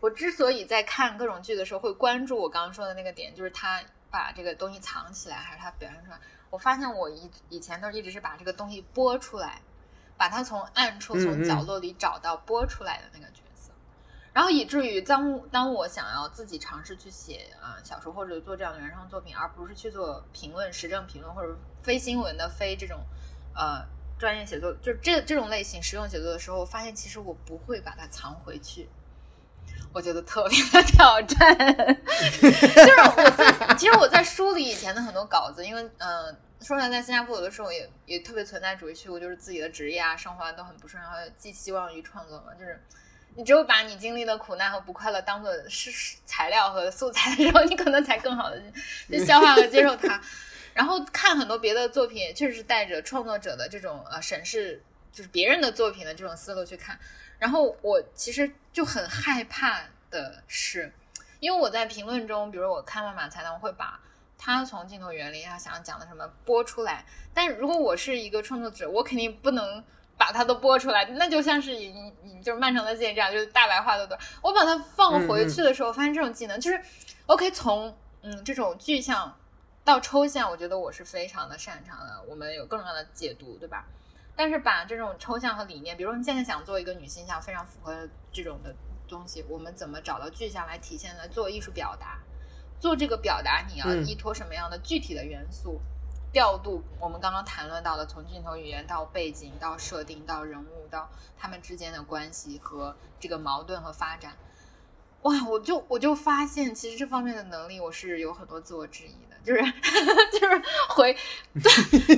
[0.00, 6.18] 我之所以在看各种剧的时候会关注我刚刚说的那个点，就是他把这个东西藏起来，还是他表现出来？
[6.48, 9.60] 我发现我以以前都一直是把这个东西播出来，
[10.16, 13.70] 把它从暗处、从角落里找到播出来的那个角色，
[14.32, 22.98] 然后以至于当当我想要自己尝试去写啊小说或者做这样的原创作品，而不是去做评论、时政评论或者非新闻的、非这种
[23.54, 23.86] 呃
[24.18, 28.88] 专业写作，就这这种类型实用写作的时候，我发现其实我不会把它藏回去。
[29.92, 31.56] 我觉得特别的挑战，
[32.40, 42.80] 就是我在其实我在梳理以前的很多稿子，因为嗯，说来在新加坡有的时候也也特别存在主义虚无，就是自己的职业啊、生活啊都很不顺，然后寄希望于创作嘛，就是
[43.34, 45.90] 你只有把你经历的苦难和不快乐当做是
[46.24, 48.62] 材料和素材的时候，你可能才更好的
[49.08, 50.20] 去消化和接受它。
[50.72, 54.80] 然后看很多别的作品，也确实是带着创作者的这种呃审视，
[55.12, 56.96] 就是别人的作品的这种思路去看。
[57.40, 59.80] 然后我其实就很害怕
[60.10, 60.92] 的是，
[61.40, 63.98] 因为我在评论中，比如我看万马才旦，我会把
[64.38, 67.04] 他从镜头原理他想要讲的什么播出来。
[67.34, 69.82] 但如果我是一个创作者，我肯定不能
[70.16, 74.18] 把它都播出来，那就像是你你就是漫长的剑这样，就是大白话的多。
[74.42, 76.80] 我把它放回去的时候，发现这种技能就是
[77.26, 79.34] ，OK，从嗯这种具象
[79.82, 82.22] 到抽象，我觉得我是非常的擅长的。
[82.28, 83.86] 我们有各种各样的解读，对吧？
[84.40, 88.74] 但是把这种抽象和理念，比如说你现在想做一个女性像，非常符合这种的
[89.06, 91.28] 东西，我们怎么找到具象来体现呢？
[91.28, 92.18] 做艺术表达，
[92.80, 95.82] 做这个表达，你要嗯依托什么样的具体的元素？
[96.32, 104.34] 调度我们刚刚谈论到的，从镜头语言到背景到设定到人物到他们之间的关系和这个矛盾和发展。
[105.20, 109.62] 哇，我就我就发现，其实这方面的能力我是有很多自我质疑的，就是
[110.32, 111.16] 就是回，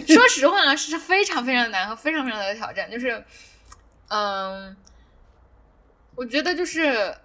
[0.07, 3.25] 说实话啊，是非常非常难和非常非常的挑战，就是
[4.09, 4.77] 嗯，
[6.15, 7.17] 我觉得就是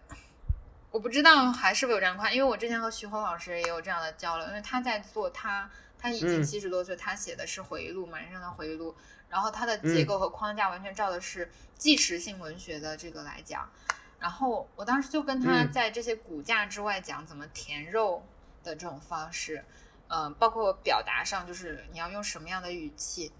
[0.91, 5.69] 我不知道还是不是有这样的话，因为我之前和徐红老师也有这样的交流，因为他在做他
[5.99, 6.43] 他已经嗯。
[6.43, 8.95] 七十多岁，他写的是回忆录嘛，人生的回忆录，
[9.29, 13.69] 然后他的结构和框架完全照的是纪实性文学的这个来讲。
[14.19, 15.71] 然后我当时就跟他嗯。
[15.71, 18.25] 在这些骨架之外讲怎么填肉
[18.63, 19.63] 的这种方式，
[20.07, 23.31] 呃，包括表达上，就是你要用什么样的语气。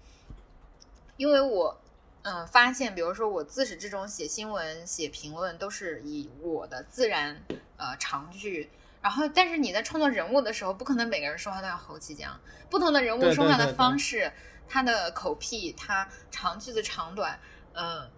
[1.16, 1.80] 因为我
[2.22, 7.42] 嗯发现，比如说我自始至终写新闻、写评论都是以我的自然
[7.76, 8.70] 呃长句。
[9.00, 12.38] 然后，但是你在创作人物的时候，不可能每个人说话都要猴气讲，
[12.68, 14.32] 不同的人物说话的对对方式，
[14.68, 17.38] 他的口癖，他长句子长短，
[17.74, 18.10] 嗯、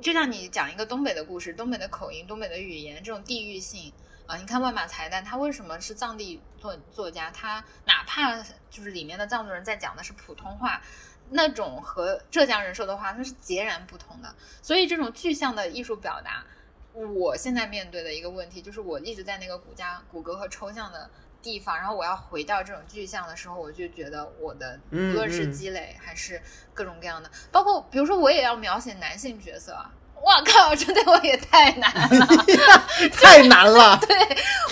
[0.00, 3.92] 就像你讲一个东北的故事，东北的口音、东北的语言，这种地域性
[4.28, 7.30] 啊、你看万马才旦，他为什么是藏地作作家？
[7.30, 8.36] 他哪怕
[8.68, 10.82] 就是里面的藏族人在讲的是普通话，
[11.30, 14.34] 那种和浙江人说的话，那是截然不同的。
[14.60, 16.44] 所以这种具象的艺术表达，
[16.92, 21.08] 我现在面对的一个问题就是，我一直在那个骨架、骨骼和抽象的
[21.40, 26.38] 地方，然后我要回到这种具象的时候，我就觉得我的嗯无论是嗯积累还是
[26.74, 29.90] 各种各样的，包括比如说我也要描写男性角色啊。
[30.28, 30.74] 哇靠！
[30.74, 32.26] 这对我也太难了。
[33.16, 33.98] 太难了。
[34.06, 34.14] 对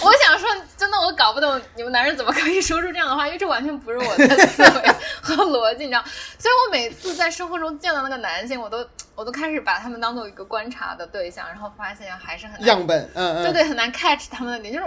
[0.02, 0.46] 我想说，
[0.76, 6.04] 真的，我搞不懂你们男人怎么可以说出这样的话，因为这完全不是我的思维和逻辑，你知道。
[6.38, 8.86] 所以我每次在生活中见到那个男性，我都
[9.16, 14.86] 我都开始把他们当做一个观察的对象，然后发现还是很难样本，嗯嗯，对对，很难 catch 他们的点，就是，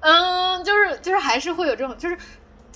[0.00, 2.16] 嗯，就是就是还是会有这种，就是，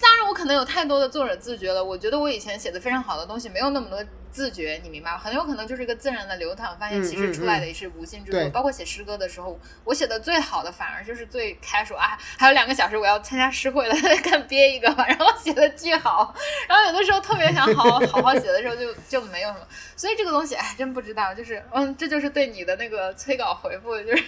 [0.01, 5.18] 当然我可能有太多的作者自觉了，我觉得我以前写的非常好的东西没有那么多自觉，你明白吗？
[5.18, 8.41] 很有可能就是一个自然的流淌，发现嗯其实嗯出来的也是无心之作。
[8.41, 16.35] 对包括写诗歌的时候，我写的最好的反而就是最 casual 啊，还有两个小时我要参加诗会了， 看憋一个吧，然后写的巨好，
[16.68, 19.66] 然后有的时候特别想好好 好好写的时候就就没有什么，
[19.97, 24.24] 所以这个东西哎真不知道，就是嗯，这就是对你的那个催稿回复就是。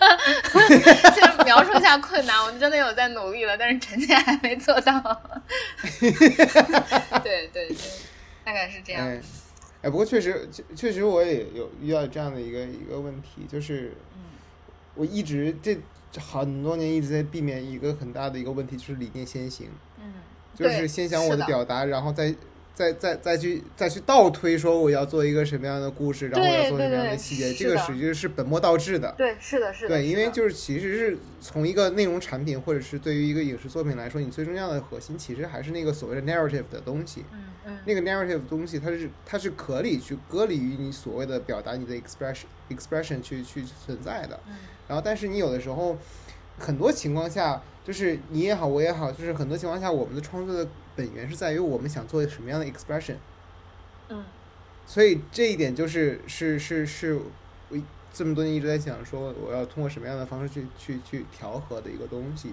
[0.00, 4.98] 就是描述一下困难，我们真的有在努力了，但是臣妾还没做到。
[6.00, 7.76] 对对对，
[8.42, 9.06] 大概是这样。
[9.06, 9.20] 哎，
[9.82, 14.20] 哎，不过确实，确确实我也有遇到这样的一个一个问题，就是嗯。
[14.96, 15.78] 我一直这
[16.12, 19.68] 这很多年一直在避免一个很大的一个问题，就是理念先行，
[19.98, 20.12] 嗯，
[20.54, 21.46] 就是先想我的。
[21.46, 22.34] 表达，然后再
[22.80, 29.14] 再再再去再去倒推说我要做一个什么样的故事，然后我要做什么样的细节，这个实际是本末倒置的。
[29.18, 29.88] 对，是的，是的。
[29.88, 37.22] 对，因为就是其实是从一个内容产品或者是对于一个影视作品来说，你最重要的核心其实还是那个所谓的 narrative 的东西。
[37.30, 44.40] 嗯嗯那个 narrative 的东西，它是它是可以去隔离于你所谓的表达你的 expression expression 去去存在的。
[44.48, 44.54] 嗯
[44.88, 45.96] 然后，但是你有的时候，
[46.60, 53.16] 很多情况下，就是你也好，我也好，就是很多情况下，我们的创作的本源是在于我们想做什么样的 expression。
[54.10, 54.22] 嗯
[54.86, 57.14] 所以这一点就是是是是
[57.68, 57.78] 我
[58.12, 62.52] 这么多年一直在想说，我要通过什么样的方式去去去调和的一个东西。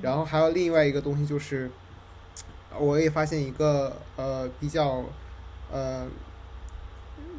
[0.00, 1.68] 然后还有另外一个东西就是，
[2.78, 5.04] 我也发现一个呃比较
[5.72, 6.06] 呃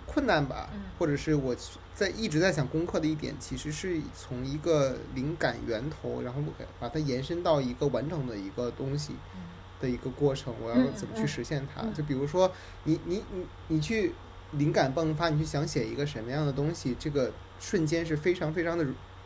[0.05, 1.55] 困难吧嗯，或者是我
[1.93, 9.41] 在一直在想攻克的一点，其实是从一个灵感源头，然后给把它延伸到一个完整的一个东西嗯
[9.81, 11.81] 的一个过程，我要嗯怎么去嗯实现它？
[11.81, 12.51] 嗯就比如说
[12.83, 14.13] 你你你你去
[14.51, 18.85] 灵感迸发，你去想写一个什么样的东西，这个瞬间是非常非常的。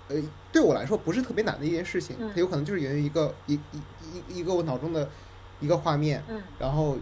[0.10, 0.16] 呃，
[0.54, 3.60] 对我来说不是特别难的一件事情，嗯它有可能就是源于一个一一
[4.30, 5.10] 一一个我脑中的
[5.60, 6.98] 一个画面，嗯然后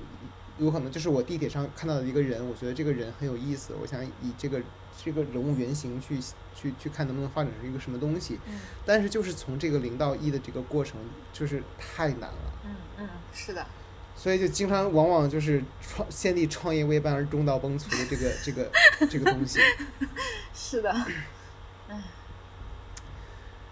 [0.57, 4.61] 有可能就是我地铁上看到的一个人，我觉得这个人很有意思，我想以这个
[5.03, 6.19] 这个人物原型去
[6.55, 8.39] 去去看能不能发展成一个什么东西。
[8.47, 10.97] 嗯但是就是从这个零到一的这个过程，
[11.33, 13.65] 就是太难了，嗯嗯，是的，
[14.15, 18.71] 所以就经常往往就是创先帝创业未半而中道崩殂的这个这个
[19.09, 19.59] 这个东西。
[20.53, 20.95] 是的。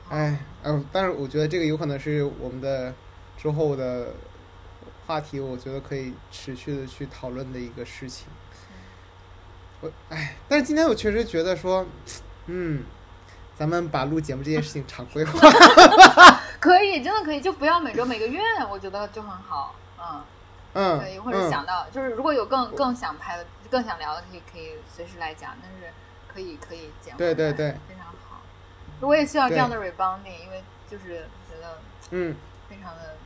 [0.09, 2.93] 哎，嗯，但是我觉得这个有可能是我们的
[3.38, 4.13] 之后的
[5.06, 8.28] 话题，我觉得可以持续的去讨论的一个事情。
[9.82, 11.86] 我哎，但是今天我确实觉得说，
[12.47, 12.84] 嗯，
[13.56, 15.39] 咱们把录节目这件事情常规化。
[16.60, 18.39] 可以，真的可以，就不要每周每个月，
[18.72, 19.76] 我觉得就很好。
[19.99, 20.24] 嗯，
[20.74, 25.56] 嗯，可以，或者嗯想到，就是如果有更更想拍的、更想聊的，可以可以随时来讲。
[25.62, 25.93] 但是
[26.34, 27.34] 可以可以捡回来。
[27.34, 28.41] 对对对，非常好。
[29.01, 31.78] 我也需要这样的 rebounding，因为就是觉得
[32.12, 32.36] 嗯，
[32.70, 33.18] 非常的。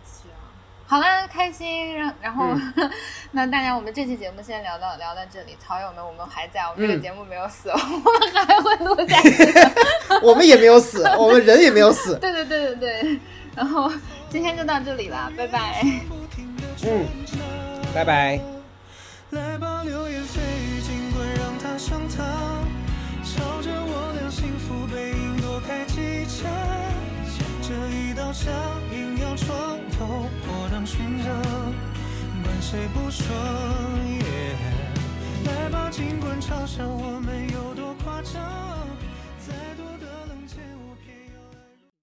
[0.90, 2.46] 好了，开心，然然后、
[2.78, 2.92] 嗯
[3.32, 9.54] 那大家，我们这期节目先聊到聊到这里，草友们，我们还在，我们这个嗯节目没有死， 我们还会录下去。
[10.24, 12.18] 我们也没有死，我们人也没有死。
[12.20, 13.20] 对对对对对，
[13.54, 13.92] 然后
[14.30, 15.84] 今天就到这里了，拜拜。
[16.86, 17.06] 嗯，
[17.94, 18.40] 拜拜。
[19.32, 22.24] 来吧，流言蜚语，尽管让它上膛，
[23.26, 26.26] 朝着我俩幸福背影躲开几
[28.18, 28.50] 刀下
[28.92, 31.30] 硬要闯头，我当巡者，
[32.44, 33.28] 管谁不说？
[35.46, 38.97] 来吧，尽管嘲笑我们有多夸张。